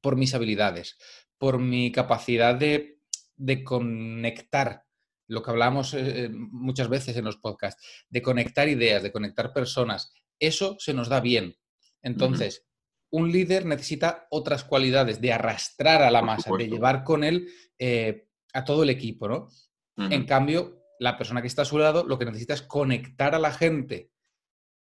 Por 0.00 0.16
mis 0.16 0.34
habilidades, 0.34 0.96
por 1.38 1.58
mi 1.58 1.92
capacidad 1.92 2.54
de, 2.54 3.00
de 3.36 3.64
conectar 3.64 4.84
lo 5.32 5.42
que 5.42 5.50
hablamos 5.50 5.94
eh, 5.94 6.28
muchas 6.30 6.88
veces 6.88 7.16
en 7.16 7.24
los 7.24 7.38
podcasts, 7.38 7.82
de 8.08 8.22
conectar 8.22 8.68
ideas, 8.68 9.02
de 9.02 9.12
conectar 9.12 9.52
personas. 9.52 10.12
Eso 10.38 10.76
se 10.78 10.94
nos 10.94 11.08
da 11.08 11.20
bien. 11.20 11.56
Entonces, 12.02 12.66
un 13.10 13.30
líder 13.30 13.66
necesita 13.66 14.26
otras 14.30 14.64
cualidades 14.64 15.20
de 15.20 15.32
arrastrar 15.32 16.02
a 16.02 16.10
la 16.10 16.22
masa, 16.22 16.50
de 16.56 16.68
llevar 16.68 17.04
con 17.04 17.24
él 17.24 17.48
eh, 17.78 18.26
a 18.52 18.64
todo 18.64 18.82
el 18.82 18.90
equipo, 18.90 19.28
¿no? 19.28 19.48
En 19.96 20.24
cambio, 20.24 20.82
la 20.98 21.18
persona 21.18 21.42
que 21.42 21.48
está 21.48 21.62
a 21.62 21.66
su 21.66 21.78
lado 21.78 22.04
lo 22.04 22.18
que 22.18 22.24
necesita 22.24 22.54
es 22.54 22.62
conectar 22.62 23.34
a 23.34 23.38
la 23.38 23.52
gente 23.52 24.10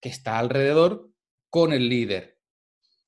que 0.01 0.09
está 0.09 0.37
alrededor 0.37 1.09
con 1.49 1.71
el 1.71 1.87
líder. 1.87 2.39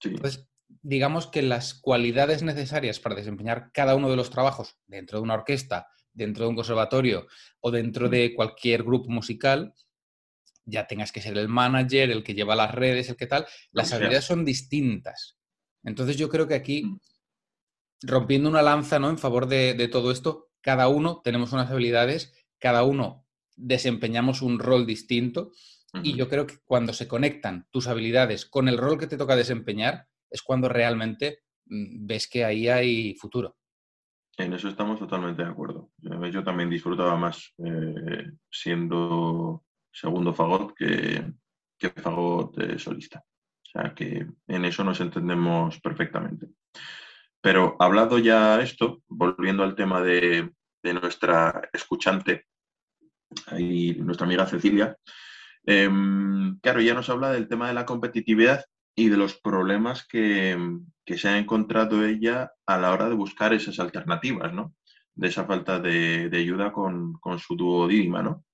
Entonces, 0.03 0.47
digamos 0.81 1.27
que 1.27 1.41
las 1.41 1.73
cualidades 1.73 2.43
necesarias 2.43 2.99
para 2.99 3.15
desempeñar 3.15 3.71
cada 3.73 3.95
uno 3.95 4.09
de 4.09 4.15
los 4.15 4.29
trabajos 4.29 4.77
dentro 4.87 5.19
de 5.19 5.23
una 5.23 5.35
orquesta, 5.35 5.89
dentro 6.13 6.45
de 6.45 6.49
un 6.49 6.55
conservatorio 6.55 7.27
o 7.59 7.71
dentro 7.71 8.09
de 8.09 8.33
cualquier 8.33 8.83
grupo 8.83 9.09
musical 9.09 9.73
ya 10.71 10.87
tengas 10.87 11.11
que 11.11 11.21
ser 11.21 11.37
el 11.37 11.47
manager, 11.47 12.09
el 12.09 12.23
que 12.23 12.33
lleva 12.33 12.55
las 12.55 12.73
redes, 12.73 13.09
el 13.09 13.15
que 13.15 13.27
tal, 13.27 13.45
las 13.71 13.93
habilidades 13.93 14.25
son 14.25 14.45
distintas. 14.45 15.37
Entonces 15.83 16.17
yo 16.17 16.29
creo 16.29 16.47
que 16.47 16.55
aquí, 16.55 16.83
mm. 16.83 16.99
rompiendo 18.03 18.49
una 18.49 18.61
lanza 18.61 18.99
¿no? 18.99 19.09
en 19.09 19.17
favor 19.17 19.47
de, 19.47 19.87
todo 19.91 20.11
esto, 20.11 20.49
cada 20.61 20.87
uno 20.87 21.21
tenemos 21.23 21.53
unas 21.53 21.69
habilidades, 21.69 22.33
cada 22.59 22.83
uno 22.83 23.25
desempeñamos 23.55 24.41
un 24.41 24.59
rol 24.59 24.85
distinto 24.85 25.51
y 26.03 26.15
yo 26.15 26.29
creo 26.29 26.47
que 26.47 26.57
cuando 26.63 26.93
se 26.93 27.07
conectan 27.07 27.67
tus 27.69 27.87
habilidades 27.87 28.45
con 28.45 28.69
el 28.69 28.77
rol 28.77 28.97
que 28.97 29.07
te 29.07 29.17
toca 29.17 29.35
desempeñar, 29.35 30.07
es 30.29 30.41
cuando 30.41 30.69
realmente 30.69 31.39
mm, 31.65 32.07
ves 32.07 32.29
que 32.29 32.45
ahí 32.45 32.69
hay 32.69 33.13
futuro. 33.15 33.57
En 34.37 34.53
eso 34.53 34.69
estamos 34.69 34.97
totalmente 34.99 35.43
de 35.43 35.49
acuerdo. 35.49 35.91
Yo 35.97 36.43
también 36.43 36.69
disfrutaba 36.69 37.17
más 37.17 37.53
eh, 37.57 38.31
siendo 38.49 39.65
segundo 39.91 40.33
fagot 40.33 40.73
que, 40.73 41.33
que 41.77 41.89
fagot 41.89 42.77
solista. 42.77 43.23
O 43.63 43.69
sea 43.71 43.93
que 43.93 44.27
en 44.47 44.65
eso 44.65 44.83
nos 44.83 44.99
entendemos 44.99 45.79
perfectamente. 45.79 46.47
Pero 47.41 47.75
hablado 47.79 48.19
ya 48.19 48.61
esto, 48.61 49.01
volviendo 49.07 49.63
al 49.63 49.75
tema 49.75 50.01
de, 50.01 50.51
nuestra 50.83 51.69
escuchante 51.73 52.47
y 53.57 53.93
nuestra 53.95 54.25
amiga 54.25 54.45
Cecilia, 54.45 54.95
em, 55.65 56.59
claro, 56.59 56.81
ya 56.81 56.93
nos 56.93 57.09
habla 57.09 57.31
del 57.31 57.47
tema 57.47 57.67
de 57.67 57.73
la 57.73 57.85
competitividad 57.85 58.65
y 58.95 59.09
de 59.09 59.17
los 59.17 59.39
problemas 59.39 60.05
que, 60.07 60.57
se 61.05 61.27
ha 61.27 61.37
encontrado 61.37 62.05
ella 62.05 62.51
a 62.65 62.77
la 62.77 62.91
hora 62.93 63.09
de 63.09 63.15
buscar 63.15 63.53
esas 63.53 63.79
alternativas, 63.79 64.53
¿no? 64.53 64.73
De 65.13 65.27
esa 65.27 65.45
falta 65.45 65.79
de, 65.79 66.29
ayuda 66.33 66.71
con, 66.71 67.13
con, 67.13 67.37
su 67.37 67.55
dúo 67.55 67.87
Didima, 67.87 68.23
¿no? 68.23 68.45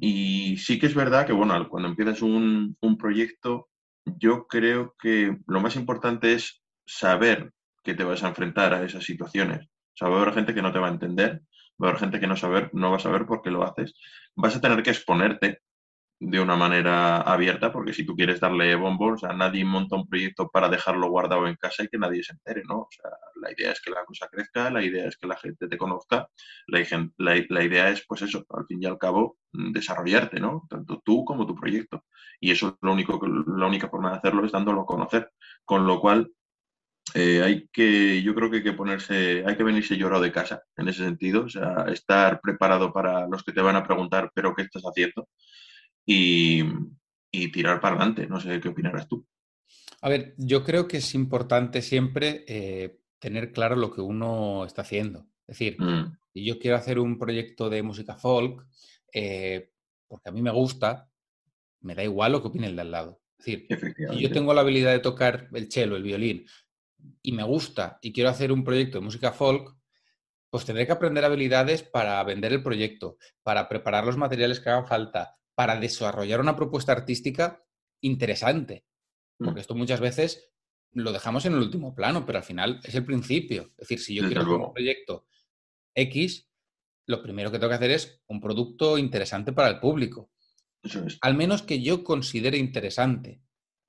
Y 0.00 0.56
sí 0.56 0.78
que 0.78 0.86
es 0.86 0.94
verdad 0.94 1.26
que, 1.26 1.32
bueno, 1.32 1.68
cuando 1.68 1.88
empiezas 1.88 2.22
un, 2.22 2.76
proyecto, 2.98 3.68
yo 4.04 4.46
creo 4.46 4.94
que 5.00 5.38
lo 5.46 5.60
más 5.60 5.76
importante 5.76 6.32
es 6.32 6.62
saber 6.86 7.52
que 7.84 7.94
te 7.94 8.04
vas 8.04 8.24
a 8.24 8.28
enfrentar 8.28 8.74
a 8.74 8.82
esas 8.82 9.04
situaciones. 9.04 9.66
O 9.66 9.96
sea, 9.96 10.08
va 10.08 10.18
a 10.18 10.22
haber 10.22 10.34
gente 10.34 10.54
que 10.54 10.62
no 10.62 10.72
te 10.72 10.78
va 10.78 10.88
a 10.88 10.92
entender, 10.92 11.42
va 11.80 11.88
a 11.88 11.90
haber 11.90 12.00
gente 12.00 12.20
que 12.20 12.26
no, 12.26 12.36
saber, 12.36 12.70
no 12.72 12.90
va 12.90 12.96
a 12.96 13.00
saber 13.00 13.26
por 13.26 13.42
qué 13.42 13.50
lo 13.50 13.64
haces. 13.64 13.94
Vas 14.34 14.56
a 14.56 14.60
tener 14.60 14.82
que 14.82 14.90
exponerte 14.90 15.60
de 16.20 16.40
una 16.40 16.56
manera 16.56 17.20
abierta, 17.20 17.72
porque 17.72 17.92
si 17.92 18.04
tú 18.04 18.16
quieres 18.16 18.40
darle 18.40 18.74
bombo, 18.74 19.12
o 19.12 19.18
sea, 19.18 19.32
nadie 19.32 19.64
monta 19.64 19.96
un 19.96 20.08
proyecto 20.08 20.48
para 20.48 20.68
dejarlo 20.68 21.08
guardado 21.08 21.46
en 21.46 21.54
casa 21.56 21.84
y 21.84 21.88
que 21.88 21.98
nadie 21.98 22.24
se 22.24 22.32
entere, 22.32 22.62
¿no? 22.68 22.80
O 22.80 22.88
sea, 22.90 23.10
la 23.40 23.52
idea 23.52 23.72
es 23.72 23.80
que 23.80 23.90
la 23.90 24.04
cosa 24.04 24.28
crezca, 24.28 24.70
la 24.70 24.82
idea 24.82 25.06
es 25.06 25.16
que 25.16 25.28
la 25.28 25.36
gente 25.36 25.68
te 25.68 25.78
conozca, 25.78 26.28
la, 26.66 27.64
idea 27.64 27.90
es, 27.90 28.04
pues 28.06 28.22
eso, 28.22 28.44
al 28.50 28.66
fin 28.66 28.82
y 28.82 28.86
al 28.86 28.98
cabo, 28.98 29.38
mm, 29.52 29.72
desarrollarte, 29.72 30.40
¿no? 30.40 30.66
Tanto 30.68 31.00
tú 31.04 31.24
como 31.24 31.46
tu 31.46 31.54
proyecto. 31.54 32.04
Y 32.40 32.50
eso 32.50 32.68
es 32.68 32.74
lo 32.82 32.92
único, 32.92 33.20
la 33.26 33.66
única 33.66 33.88
forma 33.88 34.10
de 34.10 34.18
hacerlo 34.18 34.44
es 34.44 34.52
dándolo 34.52 34.82
a 34.82 34.86
conocer. 34.86 35.30
Con 35.64 35.86
lo 35.86 36.00
cual, 36.00 36.32
eh, 37.14 37.42
hay 37.42 37.68
que, 37.72 38.22
yo 38.22 38.34
creo 38.34 38.50
que 38.50 38.58
hay 38.58 38.62
que 38.62 38.72
ponerse, 38.72 39.44
hay 39.46 39.56
que 39.56 39.64
venirse 39.64 39.96
llorado 39.96 40.22
de 40.22 40.32
casa 40.32 40.62
en 40.76 40.88
ese 40.88 41.04
sentido, 41.04 41.44
o 41.44 41.48
sea, 41.48 41.86
estar 41.88 42.40
preparado 42.40 42.92
para 42.92 43.26
los 43.28 43.42
que 43.44 43.52
te 43.52 43.62
van 43.62 43.76
a 43.76 43.84
preguntar, 43.84 44.30
pero 44.34 44.54
¿qué 44.54 44.62
estás 44.62 44.82
haciendo? 44.82 45.28
Y, 46.08 47.50
tirar 47.52 47.80
para 47.80 47.96
adelante. 47.96 48.26
No 48.26 48.40
sé 48.40 48.60
qué 48.60 48.68
opinarás 48.68 49.08
tú. 49.08 49.26
A 50.00 50.08
ver, 50.08 50.34
yo 50.38 50.64
creo 50.64 50.88
que 50.88 50.98
es 50.98 51.14
importante 51.14 51.82
siempre 51.82 52.44
eh, 52.48 53.00
tener 53.18 53.52
claro 53.52 53.76
lo 53.76 53.92
que 53.92 54.00
uno 54.00 54.64
está 54.64 54.82
haciendo. 54.82 55.26
Es 55.46 55.58
decir, 55.58 55.80
mm. 55.80 56.16
si 56.32 56.44
yo 56.44 56.58
quiero 56.58 56.76
hacer 56.76 56.98
un 56.98 57.18
proyecto 57.18 57.68
de 57.68 57.82
música 57.82 58.16
folk, 58.16 58.66
eh, 59.12 59.70
porque 60.06 60.30
a 60.30 60.32
mí 60.32 60.40
me 60.40 60.50
gusta, 60.50 61.08
me 61.80 61.94
da 61.94 62.02
igual 62.02 62.32
lo 62.32 62.42
que 62.42 62.48
opine 62.48 62.68
el 62.68 62.76
de 62.76 62.82
al 62.82 62.90
lado. 62.90 63.20
Es 63.38 63.46
decir, 63.46 63.66
si 64.10 64.20
yo 64.20 64.32
tengo 64.32 64.52
la 64.52 64.62
habilidad 64.62 64.92
de 64.92 64.98
tocar 64.98 65.48
el 65.52 65.70
cello, 65.70 65.96
el 65.96 66.02
violín, 66.02 66.46
y 67.22 67.32
me 67.32 67.44
gusta 67.44 67.98
y 68.02 68.12
quiero 68.12 68.30
hacer 68.30 68.50
un 68.50 68.64
proyecto 68.64 68.98
de 68.98 69.04
música 69.04 69.32
folk, 69.32 69.76
pues 70.50 70.64
tendré 70.64 70.86
que 70.86 70.92
aprender 70.92 71.24
habilidades 71.24 71.82
para 71.82 72.22
vender 72.24 72.52
el 72.52 72.62
proyecto, 72.62 73.18
para 73.42 73.68
preparar 73.68 74.04
los 74.04 74.16
materiales 74.16 74.60
que 74.60 74.70
hagan 74.70 74.86
falta, 74.86 75.38
para 75.58 75.74
desarrollar 75.80 76.38
una 76.40 76.54
propuesta 76.54 76.92
artística 76.92 77.60
interesante. 78.00 78.86
Porque 79.36 79.58
mm. 79.58 79.62
esto 79.62 79.74
muchas 79.74 79.98
veces 79.98 80.52
lo 80.92 81.10
dejamos 81.10 81.46
en 81.46 81.54
el 81.54 81.58
último 81.58 81.96
plano, 81.96 82.24
pero 82.24 82.38
al 82.38 82.44
final 82.44 82.78
es 82.84 82.94
el 82.94 83.04
principio. 83.04 83.72
Es 83.76 83.88
decir, 83.88 83.98
si 83.98 84.14
yo 84.14 84.24
quiero 84.24 84.42
hacer 84.42 84.54
un 84.54 84.72
proyecto 84.72 85.26
X, 85.96 86.48
lo 87.08 87.20
primero 87.20 87.50
que 87.50 87.58
tengo 87.58 87.70
que 87.70 87.74
hacer 87.74 87.90
es 87.90 88.22
un 88.28 88.40
producto 88.40 88.98
interesante 88.98 89.52
para 89.52 89.66
el 89.66 89.80
público. 89.80 90.30
Al 91.22 91.34
menos 91.34 91.64
que 91.64 91.82
yo 91.82 92.04
considere 92.04 92.56
interesante. 92.56 93.42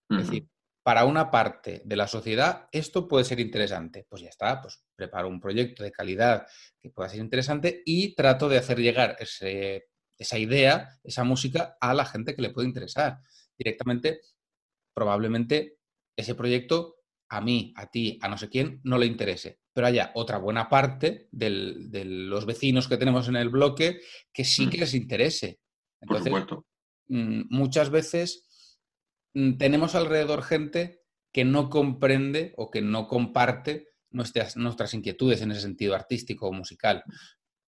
Es 0.10 0.26
decir, 0.26 0.50
para 0.82 1.06
una 1.06 1.30
parte 1.30 1.84
de 1.86 1.96
la 1.96 2.08
sociedad 2.08 2.68
esto 2.72 3.08
puede 3.08 3.26
ser 3.26 3.40
interesante. 3.40 4.08
Pues 4.10 4.24
ya 4.24 4.30
está, 4.30 4.60
pues 4.60 4.84
preparo 4.96 5.28
un 5.28 5.40
proyecto 5.40 5.84
de 5.84 5.92
calidad 5.92 6.48
que 6.80 6.90
pueda 6.90 7.10
ser 7.10 7.20
interesante 7.20 7.84
y 7.86 8.16
trato 8.16 8.50
de 8.50 8.58
hacer 8.58 8.80
llegar 8.80 9.16
ese 9.20 9.89
esa 10.20 10.38
idea, 10.38 11.00
esa 11.04 11.24
música 11.24 11.78
a 11.80 11.94
la 11.94 12.06
gente 12.06 12.36
que 12.36 12.42
le 12.42 12.52
puede 12.52 12.68
interesar. 12.68 13.20
Directamente, 13.58 14.22
probablemente 14.94 15.78
ese 16.16 16.36
proyecto 16.36 16.98
a 17.30 17.42
mí, 17.42 17.74
a 17.78 17.90
ti, 17.90 18.20
a 18.22 18.28
no 18.28 18.38
sé 18.38 18.50
quién, 18.50 18.82
no 18.84 18.98
le 18.98 19.06
interese. 19.06 19.62
Pero 19.74 19.88
haya 19.88 20.12
otra 20.16 20.38
buena 20.38 20.68
parte 20.68 21.30
de 21.32 22.04
los 22.06 22.46
vecinos 22.46 22.88
que 22.88 22.98
tenemos 22.98 23.30
en 23.30 23.38
el 23.38 23.50
bloque 23.50 24.02
que 24.34 24.44
sí 24.44 24.68
mm. 24.68 24.70
que 24.70 24.78
les 24.80 24.94
interese. 24.94 25.62
Entonces, 26.02 26.34
mm, 27.08 27.44
muchas 27.50 27.90
veces 27.90 28.78
mm, 29.34 29.58
tenemos 29.58 29.96
alrededor 29.96 30.44
gente 30.44 31.04
que 31.32 31.46
no 31.46 31.70
comprende 31.70 32.54
o 32.58 32.70
que 32.70 32.82
no 32.82 33.08
comparte 33.08 33.88
nuestras, 34.12 34.58
nuestras 34.58 34.94
inquietudes 34.94 35.42
en 35.42 35.52
ese 35.52 35.62
sentido 35.62 35.96
artístico 35.96 36.48
o 36.48 36.52
musical. 36.52 37.04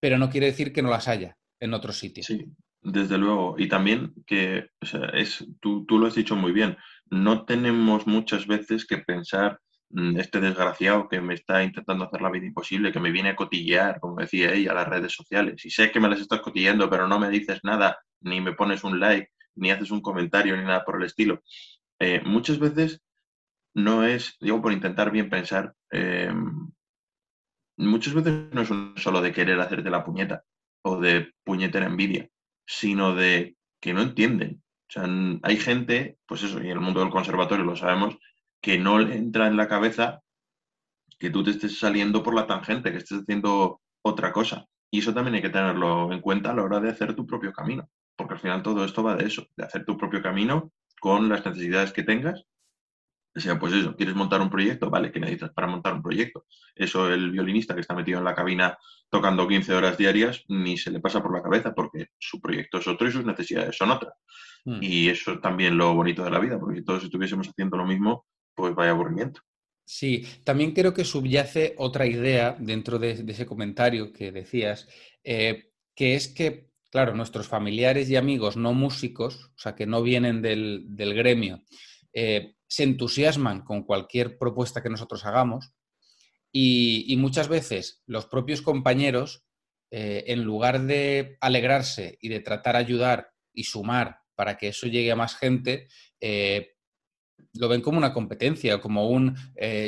Pero 0.02 0.18
no 0.18 0.30
quiere 0.30 0.48
decir 0.48 0.74
que 0.74 0.82
no 0.82 0.90
las 0.90 1.08
haya 1.08 1.38
en 1.62 1.74
otros 1.74 1.96
sitios. 1.96 2.26
Sí, 2.26 2.46
desde 2.82 3.18
luego. 3.18 3.56
Y 3.58 3.70
también 3.70 4.14
que, 4.26 4.68
es, 5.14 5.46
tú, 5.62 5.86
tú 5.86 5.98
lo 5.98 6.08
has 6.08 6.16
dicho 6.16 6.36
muy 6.36 6.52
bien, 6.52 6.78
no 7.10 7.46
tenemos 7.46 8.08
muchas 8.08 8.48
veces 8.48 8.86
que 8.86 8.98
pensar 8.98 9.60
mm, 9.90 10.18
este 10.20 10.42
desgraciado 10.42 11.08
que 11.08 11.22
me 11.22 11.36
está 11.36 11.64
intentando 11.64 12.06
hacer 12.06 12.22
la 12.22 12.32
vida 12.32 12.48
imposible, 12.48 12.92
que 12.92 13.00
me 13.00 13.12
viene 13.12 13.30
a 13.30 13.36
cotillear, 13.36 14.00
como 14.00 14.20
decía 14.20 14.54
ella, 14.54 14.72
a 14.72 14.76
las 14.76 14.88
redes 14.88 15.14
sociales. 15.14 15.64
Y 15.64 15.70
sé 15.70 15.92
que 15.92 16.00
me 16.00 16.10
las 16.10 16.20
estás 16.20 16.42
cotilleando, 16.42 16.90
pero 16.90 17.08
no 17.08 17.20
me 17.20 17.30
dices 17.30 17.60
nada, 17.64 18.00
ni 18.22 18.42
me 18.42 18.54
pones 18.54 18.84
un 18.84 19.00
like, 19.00 19.30
ni 19.56 19.72
haces 19.72 19.92
un 19.92 20.02
comentario, 20.02 20.58
ni 20.58 20.64
nada 20.64 20.84
por 20.84 20.98
el 20.98 21.06
estilo. 21.06 21.44
Eh, 22.00 22.22
muchas 22.26 22.58
veces 22.60 23.02
no 23.76 24.04
es, 24.04 24.36
digo, 24.42 24.62
por 24.62 24.74
intentar 24.74 25.12
bien 25.12 25.30
pensar, 25.30 25.74
em, 25.92 26.72
muchas 27.78 28.14
veces 28.14 28.34
no 28.52 28.62
es 28.62 28.70
solo 29.02 29.22
de 29.22 29.32
querer 29.32 29.60
hacerte 29.60 29.90
la 29.90 30.04
puñeta 30.04 30.44
o 30.84 31.00
de 31.00 31.34
puñetera 31.44 31.86
envidia, 31.86 32.30
sino 32.66 33.16
de 33.16 33.56
que 33.80 33.94
no 33.94 34.02
entienden. 34.02 34.64
O 34.90 34.92
sea, 34.92 35.06
hay 35.44 35.58
gente, 35.58 36.18
pues 36.26 36.44
eso, 36.44 36.60
y 36.60 36.66
en 36.66 36.72
el 36.72 36.80
mundo 36.80 37.00
del 37.00 37.10
conservatorio 37.10 37.66
lo 37.66 37.76
sabemos, 37.76 38.18
que 38.62 38.78
no 38.78 39.00
le 39.00 39.16
entra 39.16 39.48
en 39.48 39.58
la 39.58 39.68
cabeza 39.68 40.22
que 41.18 41.30
tú 41.30 41.44
te 41.44 41.52
estés 41.52 41.80
saliendo 41.80 42.24
por 42.24 42.36
la 42.36 42.48
tangente, 42.48 42.92
que 42.92 42.98
estés 42.98 43.22
haciendo 43.22 43.82
otra 44.04 44.32
cosa. 44.32 44.66
Y 44.92 45.00
eso 45.00 45.14
también 45.14 45.36
hay 45.36 45.42
que 45.42 45.50
tenerlo 45.50 46.12
en 46.12 46.20
cuenta 46.20 46.52
a 46.52 46.56
la 46.56 46.64
hora 46.64 46.80
de 46.80 46.90
hacer 46.90 47.16
tu 47.16 47.26
propio 47.26 47.54
camino, 47.54 47.90
porque 48.16 48.34
al 48.34 48.40
final 48.40 48.64
todo 48.64 48.84
esto 48.84 49.04
va 49.04 49.16
de 49.16 49.26
eso, 49.26 49.48
de 49.56 49.64
hacer 49.64 49.86
tu 49.86 49.98
propio 49.98 50.22
camino 50.22 50.72
con 51.00 51.30
las 51.30 51.46
necesidades 51.46 51.94
que 51.94 52.04
tengas 52.04 52.46
sea, 53.40 53.58
pues 53.58 53.74
eso, 53.74 53.96
¿quieres 53.96 54.16
montar 54.16 54.42
un 54.42 54.50
proyecto? 54.50 54.90
Vale, 54.90 55.12
¿qué 55.12 55.20
necesitas 55.20 55.52
para 55.52 55.68
montar 55.68 55.94
un 55.94 56.04
proyecto? 56.04 56.46
Eso 56.76 57.12
el 57.12 57.32
violinista 57.32 57.74
que 57.74 57.82
está 57.82 57.96
metido 57.96 58.20
en 58.20 58.26
la 58.26 58.36
cabina 58.36 58.78
tocando 59.10 59.48
15 59.48 59.74
horas 59.74 59.98
diarias 59.98 60.44
ni 60.50 60.78
se 60.78 60.92
le 60.92 61.00
pasa 61.00 61.22
por 61.22 61.34
la 61.34 61.42
cabeza 61.42 61.74
porque 61.74 62.08
su 62.20 62.42
proyecto 62.42 62.80
es 62.80 62.88
otro 62.88 63.08
y 63.08 63.12
sus 63.12 63.26
necesidades 63.26 63.78
son 63.78 63.92
otras. 63.92 64.14
Hmm. 64.66 64.80
Y 64.82 65.10
eso 65.10 65.34
es 65.34 65.42
también 65.42 65.78
lo 65.78 65.94
bonito 65.96 66.24
de 66.24 66.32
la 66.32 66.40
vida, 66.40 66.60
porque 66.60 66.80
si 66.80 66.86
todos 66.86 67.04
estuviésemos 67.04 67.48
haciendo 67.48 67.78
lo 67.78 67.86
mismo, 67.86 68.26
pues 68.54 68.76
vaya 68.76 68.92
aburrimiento. 68.92 69.42
Sí, 69.86 70.26
también 70.44 70.74
creo 70.74 70.94
que 70.94 71.04
subyace 71.04 71.76
otra 71.78 72.06
idea 72.06 72.56
dentro 72.60 73.00
de, 73.00 73.12
ese 73.28 73.46
comentario 73.46 74.14
que 74.14 74.32
decías, 74.32 74.88
eh, 75.24 75.72
que 75.96 76.16
es 76.16 76.28
que, 76.28 76.70
claro, 76.90 77.16
nuestros 77.16 77.48
familiares 77.48 78.10
y 78.10 78.16
amigos 78.16 78.56
no 78.56 78.74
músicos, 78.74 79.52
o 79.56 79.60
sea, 79.60 79.76
que 79.76 79.86
no 79.86 80.02
vienen 80.02 80.42
del, 80.42 80.86
del 80.88 81.14
gremio, 81.14 81.62
eh, 82.14 82.56
se 82.72 82.84
entusiasman 82.84 83.66
con 83.66 83.84
cualquier 83.84 84.38
propuesta 84.38 84.82
que 84.82 84.90
nosotros 84.90 85.26
hagamos 85.26 85.74
y, 86.54 87.14
muchas 87.18 87.50
veces 87.50 88.02
los 88.06 88.28
propios 88.28 88.62
compañeros, 88.62 89.44
eh, 89.92 90.24
en 90.28 90.44
lugar 90.44 90.82
de 90.84 91.38
alegrarse 91.42 92.18
y 92.22 92.30
de 92.30 92.40
tratar 92.40 92.76
de 92.76 92.80
ayudar 92.80 93.32
y 93.54 93.66
sumar 93.66 94.20
para 94.36 94.56
que 94.56 94.70
eso 94.70 94.88
llegue 94.88 95.12
a 95.12 95.18
más 95.18 95.36
gente, 95.36 95.90
eh, 96.22 96.76
lo 97.56 97.68
ven 97.68 97.82
como 97.82 97.98
una 97.98 98.14
competencia, 98.14 98.80
como 98.80 99.10
un 99.10 99.36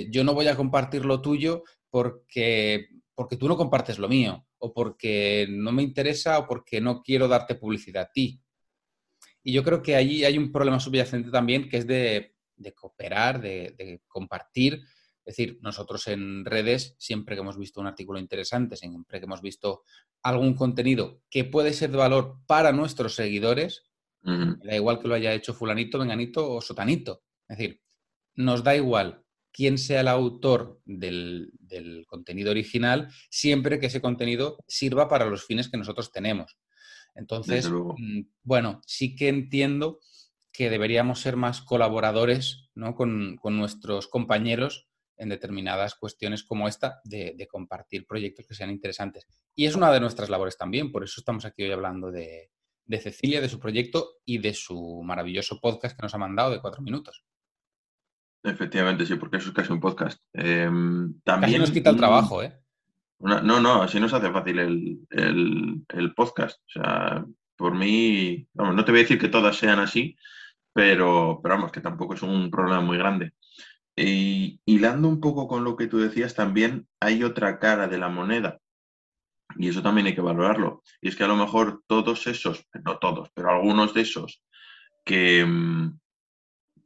yo 0.10 0.26
no 0.26 0.34
voy 0.34 0.48
a 0.48 0.58
compartir 0.58 1.06
lo 1.06 1.22
tuyo 1.22 1.64
porque, 1.90 2.90
porque 3.16 3.38
tú 3.38 3.48
no 3.48 3.56
compartes 3.56 3.98
lo 3.98 4.10
mío, 4.10 4.46
o 4.58 4.74
porque 4.74 5.48
no 5.50 5.72
me 5.72 5.84
interesa 5.84 6.38
o 6.38 6.48
porque 6.48 6.82
no 6.82 7.02
quiero 7.02 7.30
darte 7.30 7.56
publicidad 7.56 8.04
a 8.04 8.12
ti. 8.12 8.42
Y 9.42 9.54
yo 9.54 9.64
creo 9.64 9.82
que 9.82 9.96
ahí 9.96 10.26
hay 10.26 10.38
un 10.38 10.52
problema 10.52 10.82
subyacente 10.82 11.32
también 11.32 11.70
que 11.70 11.78
es 11.78 11.88
de 11.88 12.33
de 12.56 12.74
cooperar, 12.74 13.42
de, 13.42 14.02
compartir. 14.08 14.82
Es 15.26 15.38
decir, 15.38 15.60
nosotros 15.62 16.08
en 16.08 16.44
redes, 16.44 16.96
siempre 16.98 17.36
que 17.36 17.42
hemos 17.42 17.58
visto 17.58 17.80
un 17.80 17.88
artículo 17.88 18.20
interesante, 18.20 18.76
siempre 18.76 19.20
que 19.20 19.26
hemos 19.26 19.42
visto 19.42 19.84
algún 20.22 20.54
contenido 20.54 21.22
que 21.30 21.46
puede 21.46 21.74
ser 21.74 21.92
de 21.92 21.98
valor 21.98 22.38
para 22.46 22.72
nuestros 22.72 23.16
seguidores, 23.16 23.84
da 24.22 24.76
igual 24.76 25.00
que 25.00 25.08
lo 25.08 25.16
haya 25.16 25.34
hecho 25.34 25.54
fulanito, 25.54 26.00
venganito 26.00 26.50
o 26.50 26.62
sotanito. 26.62 27.24
Es 27.48 27.58
decir, 27.58 27.82
nos 28.36 28.64
da 28.64 28.76
igual 28.76 29.24
quién 29.52 29.78
sea 29.78 30.02
el 30.02 30.08
autor 30.08 30.82
del, 30.86 31.52
del, 31.60 32.06
contenido 32.08 32.52
original, 32.52 33.10
siempre 33.30 33.80
que 33.80 33.86
ese 33.86 34.02
contenido 34.02 34.58
sirva 34.68 35.08
para 35.08 35.26
los 35.26 35.46
fines 35.46 35.70
que 35.70 35.78
nosotros 35.78 36.12
tenemos. 36.12 36.58
Entonces, 37.16 37.70
mm, 37.70 38.22
bueno, 38.44 38.82
sí 38.86 39.16
que 39.16 39.28
entiendo 39.28 40.00
que 40.54 40.70
deberíamos 40.70 41.20
ser 41.20 41.36
más 41.36 41.62
colaboradores 41.62 42.70
con, 42.96 43.40
nuestros 43.44 44.08
compañeros 44.08 44.88
en 45.18 45.30
determinadas 45.30 45.96
cuestiones 45.96 46.44
como 46.44 46.68
esta 46.68 47.02
de, 47.04 47.48
compartir 47.50 48.06
proyectos 48.06 48.46
que 48.48 48.54
sean 48.54 48.70
interesantes. 48.70 49.28
Y 49.56 49.66
es 49.66 49.76
una 49.76 49.92
de 49.92 50.00
nuestras 50.00 50.30
labores 50.30 50.58
también, 50.58 50.92
por 50.92 51.04
eso 51.04 51.16
estamos 51.20 51.44
aquí 51.46 51.64
hoy 51.64 51.72
hablando 51.72 52.12
de, 52.12 52.52
Cecilia, 53.02 53.42
de 53.42 53.50
su 53.50 53.60
proyecto 53.60 54.18
y 54.26 54.38
de 54.38 54.54
su 54.54 55.02
maravilloso 55.04 55.60
podcast 55.60 55.98
que 55.98 56.04
nos 56.04 56.14
ha 56.14 56.20
mandado 56.20 56.52
de 56.52 56.62
cuatro 56.62 56.84
minutos. 56.84 57.26
Efectivamente, 58.44 59.06
sí, 59.06 59.16
porque 59.16 59.38
eso 59.38 59.50
es 59.50 59.56
casi 59.56 59.74
un 59.74 59.80
podcast. 59.80 60.22
también, 60.32 61.22
casi 61.24 61.58
nos 61.58 61.72
quita 61.72 61.90
el 61.90 61.98
trabajo, 61.98 62.44
¿eh? 62.44 62.54
no, 63.20 63.42
no, 63.42 63.82
así 63.82 64.00
nos 64.00 64.14
hace 64.14 64.32
fácil 64.32 64.60
el, 64.60 66.14
podcast. 66.14 66.60
O 66.60 66.70
sea, 66.70 67.26
por 67.56 67.74
mí, 67.74 68.48
no 68.54 68.86
te 68.86 68.92
voy 68.92 69.00
a 69.00 69.04
decir 69.04 69.18
que 69.18 69.30
todas 69.30 69.56
sean 69.56 69.80
así, 69.80 70.16
pero, 70.74 71.40
pero 71.42 71.56
vamos, 71.56 71.72
que 71.72 71.82
tampoco 71.82 72.16
es 72.16 72.22
un 72.24 72.50
problema 72.52 72.82
muy 72.82 72.98
grande. 72.98 73.34
Y 73.96 74.60
hilando 74.66 75.08
un 75.08 75.20
poco 75.20 75.48
con 75.48 75.64
lo 75.64 75.76
que 75.76 75.88
tú 75.88 76.00
decías, 76.00 76.34
también 76.34 76.88
hay 77.00 77.24
otra 77.24 77.60
cara 77.60 77.88
de 77.88 78.00
la 78.00 78.10
moneda, 78.10 78.60
y 79.56 79.70
eso 79.70 79.82
también 79.82 80.08
hay 80.08 80.16
que 80.16 80.22
valorarlo. 80.22 80.84
Y 81.02 81.10
es 81.10 81.16
que 81.16 81.24
a 81.24 81.28
lo 81.28 81.36
mejor 81.36 81.84
todos 81.88 82.28
esos, 82.28 82.66
no 82.84 82.98
todos, 82.98 83.30
pero 83.34 83.52
algunos 83.52 83.94
de 83.94 84.02
esos 84.02 84.44
que, 85.06 85.46
mm, 85.46 86.00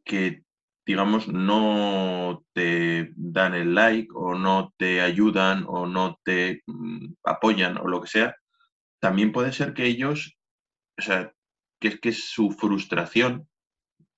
que 0.03 0.43
digamos, 0.85 1.27
no 1.27 2.45
te 2.53 3.11
dan 3.15 3.53
el 3.53 3.75
like 3.75 4.09
o 4.13 4.35
no 4.35 4.73
te 4.77 5.01
ayudan 5.01 5.65
o 5.67 5.85
no 5.85 6.19
te 6.23 6.63
mm, 6.65 7.13
apoyan 7.25 7.77
o 7.77 7.87
lo 7.87 8.01
que 8.01 8.07
sea, 8.07 8.35
también 8.99 9.31
puede 9.33 9.51
ser 9.51 9.73
que 9.73 9.85
ellos, 9.85 10.37
o 10.97 11.01
sea, 11.01 11.33
que 11.79 11.89
es 11.89 11.99
que 11.99 12.13
su 12.13 12.51
frustración 12.51 13.47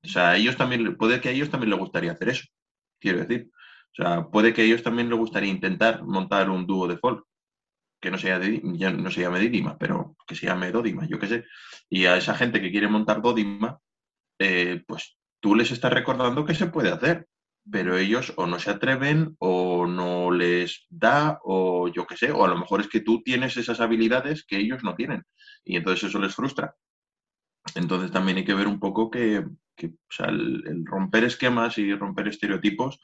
o 0.04 0.08
sea, 0.08 0.32
a 0.32 0.38
ellos 0.38 0.58
también, 0.58 0.96
puede 0.98 1.22
que 1.22 1.30
a 1.30 1.32
ellos 1.32 1.50
también 1.50 1.72
les 1.72 1.80
gustaría 1.80 2.12
hacer 2.12 2.30
eso, 2.30 2.48
quiero 3.00 3.20
decir. 3.20 3.50
O 3.92 3.96
sea, 4.04 4.28
puede 4.30 4.54
que 4.54 4.62
a 4.62 4.66
ellos 4.66 4.84
también 4.84 5.10
les 5.10 5.18
gustaría 5.18 5.50
intentar 5.50 6.04
montar 6.04 6.50
un 6.50 6.66
dúo 6.66 6.88
de 6.88 6.98
folk, 6.98 7.26
que 8.02 8.12
no, 8.12 8.18
sea 8.18 8.40
ya 8.42 8.92
no 8.92 9.12
se 9.12 9.22
llame 9.22 9.40
Didima, 9.40 9.78
pero 9.78 10.16
que 10.28 10.36
se 10.36 10.46
llame 10.46 10.72
Dodima, 10.72 11.06
yo 11.08 11.20
qué 11.20 11.28
sé. 11.28 11.46
Y 11.90 12.06
a 12.06 12.18
esa 12.18 12.36
gente 12.36 12.62
que 12.62 12.72
quiere 12.72 12.88
montar 12.88 13.22
Dodima, 13.22 13.80
eh, 14.40 14.84
pues 14.88 15.18
tú 15.42 15.56
les 15.56 15.72
estás 15.72 15.92
recordando 15.92 16.46
que 16.46 16.56
se 16.56 16.68
puede 16.68 16.92
hacer, 16.92 17.28
pero 17.70 17.98
ellos 17.98 18.34
o 18.38 18.48
no 18.48 18.60
se 18.60 18.72
atreven 18.72 19.36
o 19.40 19.86
no 19.86 20.32
les 20.32 20.86
da 20.90 21.40
o 21.44 21.90
yo 21.90 22.08
qué 22.08 22.18
sé, 22.18 22.32
o 22.32 22.46
a 22.46 22.48
lo 22.48 22.58
mejor 22.58 22.82
es 22.82 22.88
que 22.88 23.02
tú 23.02 23.22
tienes 23.22 23.58
esas 23.58 23.80
habilidades 23.82 24.46
que 24.46 24.58
ellos 24.58 24.84
no 24.84 24.96
tienen 24.96 25.24
y 25.66 25.78
entonces 25.78 26.10
eso 26.10 26.20
les 26.20 26.36
frustra. 26.36 26.76
Entonces 27.76 28.12
también 28.12 28.38
hay 28.38 28.46
que 28.46 28.54
ver 28.54 28.68
un 28.68 28.80
poco 28.80 29.12
que, 29.12 29.46
el, 29.88 30.86
romper 30.86 31.24
esquemas 31.24 31.78
y 31.78 31.94
romper 31.94 32.28
estereotipos, 32.28 33.00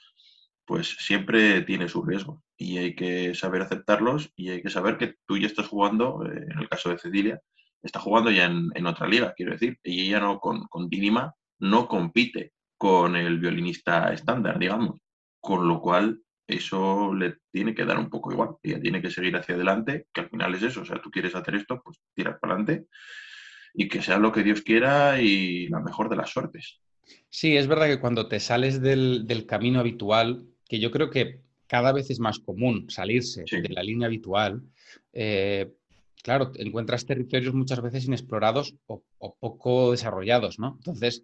pues 0.66 0.96
siempre 1.00 1.62
tiene 1.62 1.88
su 1.88 2.04
riesgo 2.04 2.44
y 2.58 2.78
hay 2.78 2.96
que 2.96 3.36
saber 3.36 3.62
aceptarlos 3.62 4.32
y 4.36 4.50
hay 4.50 4.62
que 4.62 4.70
saber 4.70 4.98
que 4.98 5.16
tú 5.26 5.38
ya 5.38 5.48
estás 5.48 5.68
jugando, 5.68 6.26
eh, 6.26 6.46
en 6.50 6.60
el 6.60 6.70
caso 6.70 6.90
de 6.90 6.98
Cecilia, 6.98 7.40
está 7.82 8.00
jugando 8.00 8.32
ya 8.32 8.46
en, 8.46 8.86
otra 8.88 9.08
liga, 9.08 9.34
quiero 9.36 9.52
decir, 9.52 9.78
y 9.84 10.08
ella 10.08 10.20
no 10.20 10.40
con, 10.40 10.66
con 10.68 10.90
Dinima 10.90 11.34
no 11.60 11.88
compite 11.88 12.54
con 12.78 13.16
el 13.16 13.40
violinista 13.40 14.12
estándar, 14.12 14.60
digamos, 14.60 15.00
con 15.40 15.68
lo 15.68 15.80
cual 15.80 16.20
eso 16.48 17.14
le 17.14 17.38
tiene 17.52 17.74
que 17.74 17.86
dar 17.86 17.98
un 17.98 18.10
poco 18.10 18.32
igual, 18.32 18.56
ella 18.64 18.80
tiene 18.80 19.02
que 19.02 19.12
seguir 19.12 19.36
hacia 19.36 19.56
adelante, 19.56 20.08
que 20.14 20.22
al 20.22 20.30
final 20.30 20.56
es 20.56 20.64
eso, 20.64 20.82
o 20.82 20.86
sea, 20.86 21.02
tú 21.02 21.10
quieres 21.10 21.36
hacer 21.36 21.56
esto, 21.56 21.82
pues 21.84 22.00
tiras 22.14 22.38
para 22.40 22.54
adelante 22.54 22.88
y 23.76 23.88
que 23.88 24.02
sea 24.02 24.18
lo 24.18 24.32
que 24.32 24.44
Dios 24.44 24.62
quiera 24.62 25.22
y 25.22 25.68
la 25.68 25.80
mejor 25.80 26.10
de 26.10 26.16
las 26.16 26.30
suertes. 26.30 26.80
Sí, 27.30 27.58
es 27.58 27.68
verdad 27.68 27.88
que 27.88 28.00
cuando 28.00 28.28
te 28.28 28.40
sales 28.40 28.82
del, 28.82 29.46
camino 29.48 29.80
habitual, 29.80 30.46
que 30.68 30.80
yo 30.80 30.92
creo 30.92 31.10
que 31.10 31.42
cada 31.68 31.92
vez 31.92 32.10
es 32.10 32.20
más 32.20 32.40
común 32.40 32.90
salirse 32.90 33.44
de 33.52 33.70
la 33.70 33.84
línea 33.84 34.08
habitual, 34.08 34.64
eh, 35.14 35.72
claro, 36.26 36.52
encuentras 36.56 37.06
territorios 37.06 37.54
muchas 37.54 37.82
veces 37.82 38.06
inexplorados 38.06 38.74
o, 38.88 39.04
poco 39.40 39.92
desarrollados, 39.92 40.58
¿no? 40.58 40.74
Entonces, 40.78 41.24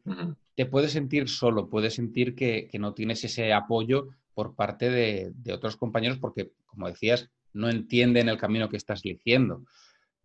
te 0.56 0.68
puedes 0.68 0.92
sentir 0.92 1.28
solo, 1.28 1.70
puedes 1.70 1.96
sentir 1.96 2.36
que, 2.36 2.70
no 2.80 2.94
tienes 2.94 3.24
ese 3.24 3.52
apoyo 3.52 4.10
por 4.36 4.54
parte 4.54 4.92
de, 4.92 5.34
otros 5.52 5.76
compañeros 5.76 6.20
porque, 6.20 6.52
como 6.68 6.88
decías, 6.88 7.30
no 7.52 7.70
entienden 7.70 8.30
el 8.30 8.38
camino 8.38 8.70
que 8.70 8.78
estás 8.78 9.02
eligiendo, 9.04 9.64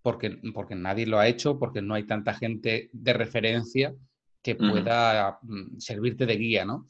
porque, 0.06 0.38
porque 0.54 0.76
nadie 0.76 1.04
lo 1.04 1.18
ha 1.18 1.26
hecho, 1.26 1.58
porque 1.58 1.82
no 1.82 1.94
hay 1.94 2.04
tanta 2.06 2.32
gente 2.32 2.90
de 2.92 3.12
referencia 3.12 3.92
que 4.40 4.54
pueda 4.54 5.40
mm, 5.42 5.80
servirte 5.80 6.26
de 6.26 6.36
guía, 6.36 6.64
¿no? 6.64 6.88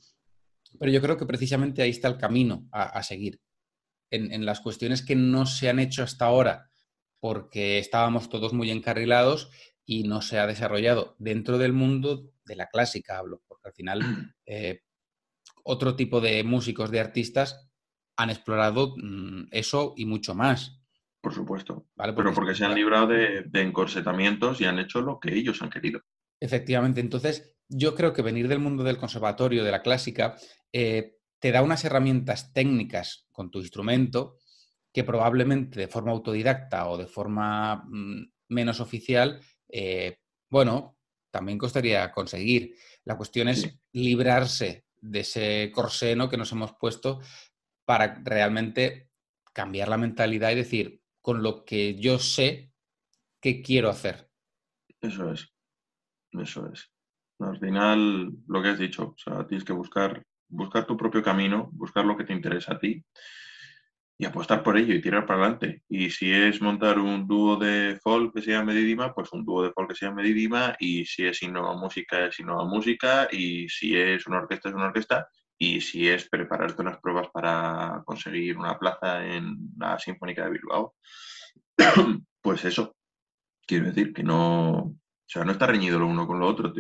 Pero 0.79 0.93
yo 0.93 1.01
creo 1.01 1.17
que 1.17 1.25
precisamente 1.25 1.81
ahí 1.81 1.89
está 1.89 2.09
el 2.09 2.19
camino 2.19 2.69
a, 2.73 3.03
seguir. 3.03 3.41
En, 4.11 4.45
las 4.45 4.61
cuestiones 4.61 5.03
que 5.03 5.17
no 5.17 5.47
se 5.47 5.71
han 5.71 5.79
hecho 5.79 6.03
hasta 6.03 6.27
ahora 6.27 6.69
porque 7.19 7.79
estábamos 7.79 8.29
todos 8.29 8.53
muy 8.53 8.71
encarrilados 8.71 9.51
y 9.87 10.03
no 10.03 10.21
se 10.21 10.39
ha 10.39 10.47
desarrollado 10.47 11.17
dentro 11.19 11.57
del 11.57 11.73
mundo 11.73 12.35
de 12.45 12.57
la 12.57 12.67
clásica, 12.67 13.17
hablo, 13.17 13.43
porque 13.49 13.69
al 13.69 13.75
final 13.75 14.35
eh, 14.45 14.83
otro 15.65 15.97
tipo 15.97 16.21
de 16.21 16.45
músicos, 16.45 16.91
de 16.91 17.01
artistas 17.01 17.67
han 18.15 18.29
explorado 18.29 18.95
mm, 18.99 19.47
eso 19.53 19.95
y 19.97 20.05
mucho 20.05 20.35
más. 20.35 20.83
Por 21.23 21.33
supuesto. 21.33 21.86
Pero 21.97 22.35
porque 22.35 22.55
se 22.55 22.65
han 22.65 22.75
librado 22.75 23.09
de, 23.09 23.43
de 23.47 23.63
encorsetamientos 23.63 24.61
y 24.61 24.65
han 24.65 24.79
hecho 24.79 25.01
lo 25.01 25.19
que 25.19 25.35
ellos 25.35 25.63
han 25.63 25.71
querido. 25.71 26.01
Efectivamente, 26.41 27.01
entonces 27.01 27.57
yo 27.69 27.95
creo 27.95 28.13
que 28.13 28.23
venir 28.23 28.49
del 28.49 28.59
mundo 28.59 28.85
del 28.85 28.99
conservatorio, 28.99 29.65
de 29.65 29.71
la 29.71 29.83
clásica, 29.83 30.37
eh, 30.73 31.17
te 31.39 31.53
da 31.53 31.63
unas 31.63 31.85
herramientas 31.85 32.53
técnicas 32.53 33.27
con 33.33 33.51
tu 33.51 33.61
instrumento 33.61 34.37
que 34.93 35.05
probablemente 35.05 35.79
de 35.79 35.89
forma 35.89 36.13
autodidacta 36.13 36.89
o 36.89 36.97
de 36.97 37.07
forma 37.07 37.85
mm, 37.87 38.31
menos 38.49 38.81
oficial, 38.81 39.41
eh, 39.69 40.19
bueno, 40.49 40.97
también 41.31 41.59
costaría 41.59 42.11
conseguir. 42.13 42.75
La 43.05 43.17
cuestión 43.17 43.49
es 43.49 43.79
librarse 43.93 44.87
de 44.99 45.21
ese 45.21 45.71
corseno 45.75 46.29
que 46.29 46.39
nos 46.39 46.53
hemos 46.53 46.73
puesto 46.73 47.21
para 47.85 48.21
realmente 48.25 49.11
cambiar 49.53 49.89
la 49.89 49.99
mentalidad 49.99 50.51
y 50.53 50.57
decir, 50.57 51.03
con 51.27 51.43
lo 51.43 51.65
que 51.65 51.97
yo 51.97 52.21
sé, 52.21 52.71
¿qué 53.43 53.61
quiero 53.61 53.89
hacer? 53.91 54.31
Eso 55.01 55.33
es. 55.33 55.53
Eso 56.31 56.71
es. 56.73 56.89
Al 57.41 57.59
final, 57.59 58.31
lo 58.47 58.63
que 58.63 58.69
has 58.69 58.79
dicho, 58.79 59.09
o 59.09 59.19
sea, 59.19 59.45
tienes 59.45 59.65
que 59.65 59.73
buscar, 59.73 60.25
buscar 60.47 60.87
tu 60.87 60.97
propio 60.97 61.25
camino, 61.25 61.69
buscar 61.73 62.05
lo 62.05 62.17
que 62.17 62.23
te 62.23 62.33
interesa 62.33 62.75
a 62.75 62.79
ti 62.79 63.05
y 64.17 64.25
apostar 64.25 64.63
por 64.63 64.79
ello 64.79 64.95
y 64.95 65.01
tirar 65.01 65.27
para 65.27 65.41
adelante. 65.41 65.83
Y 65.89 66.11
si 66.11 66.33
es 66.33 66.63
montar 66.63 67.01
un 67.01 67.27
dúo 67.27 67.57
de 67.57 67.99
folk 68.01 68.33
que 68.33 68.43
sea 68.43 68.63
Medidima, 68.63 69.13
pues 69.13 69.33
un 69.33 69.45
dúo 69.45 69.65
de 69.65 69.73
folk 69.73 69.89
que 69.89 69.97
sea 69.97 70.13
Medidima, 70.13 70.77
y 70.79 71.07
si 71.07 71.27
es 71.27 71.43
Innova 71.43 71.77
Música, 71.77 72.27
es 72.27 72.39
Innova 72.39 72.67
Música, 72.67 73.27
y 73.33 73.69
si 73.69 73.97
es 73.97 74.29
una 74.29 74.39
orquesta, 74.39 74.69
es 74.69 74.77
una 74.77 74.87
orquesta, 74.87 75.29
y 75.59 75.81
si 75.81 76.09
es 76.09 76.29
prepararte 76.29 76.83
unas 76.83 76.99
pruebas 76.99 77.29
para 77.33 78.03
conseguir 78.05 78.59
una 78.59 78.79
plaza 78.79 79.25
en 79.27 79.57
la 79.79 79.99
Sinfónica 79.99 80.45
de 80.45 80.51
Bilbao, 80.51 80.95
pues 82.43 82.65
eso. 82.65 82.95
Quiero 83.67 83.87
decir 83.87 84.13
que 84.13 84.23
no, 84.23 84.71
o 84.79 84.97
sea, 85.27 85.45
no 85.45 85.53
está 85.53 85.67
reñido 85.67 85.99
lo 85.99 86.07
uno 86.07 86.27
con 86.27 86.39
lo 86.39 86.47
otro. 86.47 86.73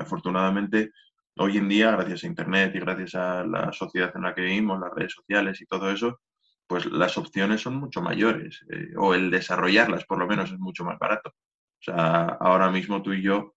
afortunadamente, 0.00 0.92
hoy 1.38 1.56
en 1.56 1.68
día, 1.68 1.90
gracias 1.90 2.22
a 2.22 2.26
Internet 2.28 2.72
y 2.76 2.80
gracias 2.80 3.14
a 3.16 3.44
la 3.44 3.72
sociedad 3.72 4.12
en 4.14 4.22
la 4.22 4.34
que 4.34 4.42
vivimos, 4.42 4.78
las 4.78 4.94
redes 4.94 5.12
sociales 5.14 5.60
y 5.60 5.66
todo 5.66 5.90
eso, 5.90 6.20
pues 6.68 6.86
las 6.86 7.18
opciones 7.18 7.62
son 7.62 7.76
mucho 7.76 8.00
mayores. 8.00 8.64
Eh, 8.70 8.92
o 8.96 9.14
el 9.14 9.30
desarrollarlas, 9.30 10.04
por 10.04 10.18
lo 10.18 10.28
menos, 10.28 10.52
es 10.52 10.58
mucho 10.60 10.84
más 10.84 10.98
barato. 11.00 11.30
O 11.30 11.82
sea, 11.82 12.26
ahora 12.40 12.70
mismo 12.70 13.02
tú 13.02 13.12
y 13.12 13.22
yo, 13.22 13.56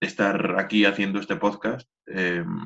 estar 0.00 0.56
aquí 0.60 0.84
haciendo 0.84 1.18
este 1.18 1.34
podcast, 1.36 1.88
em, 2.06 2.60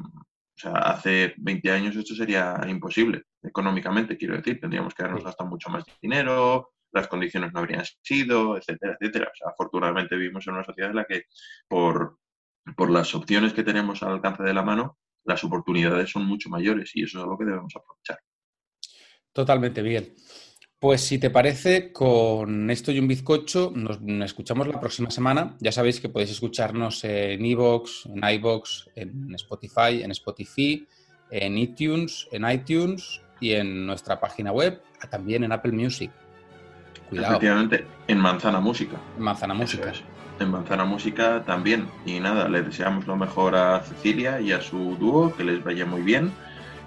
o 0.56 0.60
sea, 0.60 0.72
hace 0.72 1.34
20 1.38 1.70
años 1.70 1.96
esto 1.96 2.14
sería 2.14 2.60
imposible 2.68 3.24
económicamente, 3.42 4.16
quiero 4.16 4.36
decir. 4.36 4.60
Tendríamos 4.60 4.94
que 4.94 5.02
habernos 5.02 5.24
gastado 5.24 5.50
mucho 5.50 5.70
más 5.70 5.84
dinero, 6.00 6.72
las 6.92 7.08
condiciones 7.08 7.52
no 7.52 7.60
habrían 7.60 7.84
sido, 8.02 8.56
etcétera, 8.56 8.96
etcétera. 9.00 9.30
O 9.32 9.36
sea, 9.36 9.48
afortunadamente 9.50 10.16
vivimos 10.16 10.46
en 10.46 10.54
una 10.54 10.64
sociedad 10.64 10.90
en 10.90 10.96
la 10.96 11.04
que 11.04 11.24
por, 11.66 12.18
por 12.76 12.90
las 12.90 13.14
opciones 13.14 13.52
que 13.52 13.64
tenemos 13.64 14.02
al 14.02 14.12
alcance 14.12 14.42
de 14.42 14.54
la 14.54 14.62
mano, 14.62 14.98
las 15.24 15.42
oportunidades 15.44 16.10
son 16.10 16.26
mucho 16.26 16.50
mayores 16.50 16.90
y 16.94 17.04
eso 17.04 17.18
es 17.18 17.24
algo 17.24 17.38
que 17.38 17.44
debemos 17.44 17.74
aprovechar. 17.74 18.20
Totalmente 19.32 19.82
bien. 19.82 20.14
Pues 20.82 21.00
si 21.02 21.18
te 21.18 21.30
parece, 21.30 21.92
con 21.92 22.68
esto 22.68 22.90
y 22.90 22.98
un 22.98 23.06
bizcocho, 23.06 23.72
nos, 23.72 24.00
escuchamos 24.24 24.66
la 24.66 24.80
próxima 24.80 25.12
semana. 25.12 25.54
Ya 25.60 25.70
sabéis 25.70 26.00
que 26.00 26.08
podéis 26.08 26.32
escucharnos 26.32 27.04
en 27.04 27.46
iVoox, 27.46 28.06
en 28.06 28.28
iBox, 28.28 28.90
en 28.96 29.32
Spotify, 29.36 30.02
en 30.02 30.10
Spotify, 30.10 30.84
en 31.30 31.56
iTunes, 31.56 32.26
en 32.32 32.50
iTunes 32.50 33.20
y 33.38 33.52
en 33.52 33.86
nuestra 33.86 34.18
página 34.18 34.50
web, 34.50 34.82
también 35.08 35.44
en 35.44 35.52
Apple 35.52 35.70
Music. 35.70 36.10
Efectivamente, 37.12 37.86
en 38.08 38.18
Manzana 38.18 38.58
Música. 38.58 38.96
En 39.16 39.22
Manzana 39.22 39.54
Música. 39.54 39.92
En 40.40 40.50
Manzana 40.50 40.84
Música 40.84 41.44
también. 41.46 41.86
Y 42.04 42.18
nada, 42.18 42.48
le 42.48 42.60
deseamos 42.60 43.06
lo 43.06 43.14
mejor 43.14 43.54
a 43.54 43.82
Cecilia 43.82 44.40
y 44.40 44.50
a 44.50 44.60
su 44.60 44.96
dúo, 44.96 45.32
que 45.36 45.44
les 45.44 45.62
vaya 45.62 45.86
muy 45.86 46.02
bien. 46.02 46.32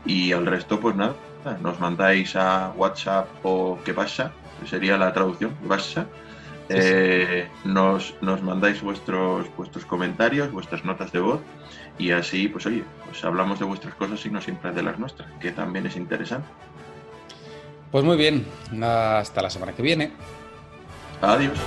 Y 0.05 0.31
al 0.31 0.45
resto, 0.45 0.79
pues 0.79 0.95
nada, 0.95 1.15
nos 1.61 1.79
mandáis 1.79 2.35
a 2.35 2.71
WhatsApp 2.75 3.27
o 3.43 3.79
qué 3.83 3.93
pasa, 3.93 4.31
que 4.61 4.67
sería 4.67 4.97
la 4.97 5.13
traducción, 5.13 5.55
qué 5.61 5.67
pasa. 5.67 6.05
Eh, 6.69 7.47
nos, 7.63 8.15
nos, 8.21 8.41
mandáis 8.41 8.81
vuestros, 8.81 9.45
vuestros 9.55 9.85
comentarios, 9.85 10.51
vuestras 10.51 10.83
notas 10.83 11.11
de 11.11 11.19
voz 11.19 11.39
y 11.99 12.11
así, 12.11 12.47
pues 12.47 12.65
oye, 12.65 12.83
pues 13.05 13.23
hablamos 13.23 13.59
de 13.59 13.65
vuestras 13.65 13.93
cosas 13.95 14.25
y 14.25 14.29
no 14.29 14.41
siempre 14.41 14.71
de 14.71 14.81
las 14.81 14.97
nuestras, 14.97 15.31
que 15.39 15.51
también 15.51 15.85
es 15.85 15.95
interesante. 15.95 16.47
Pues 17.91 18.03
muy 18.03 18.17
bien, 18.17 18.45
hasta 18.83 19.41
la 19.41 19.49
semana 19.49 19.73
que 19.73 19.83
viene. 19.83 20.11
Adiós. 21.21 21.57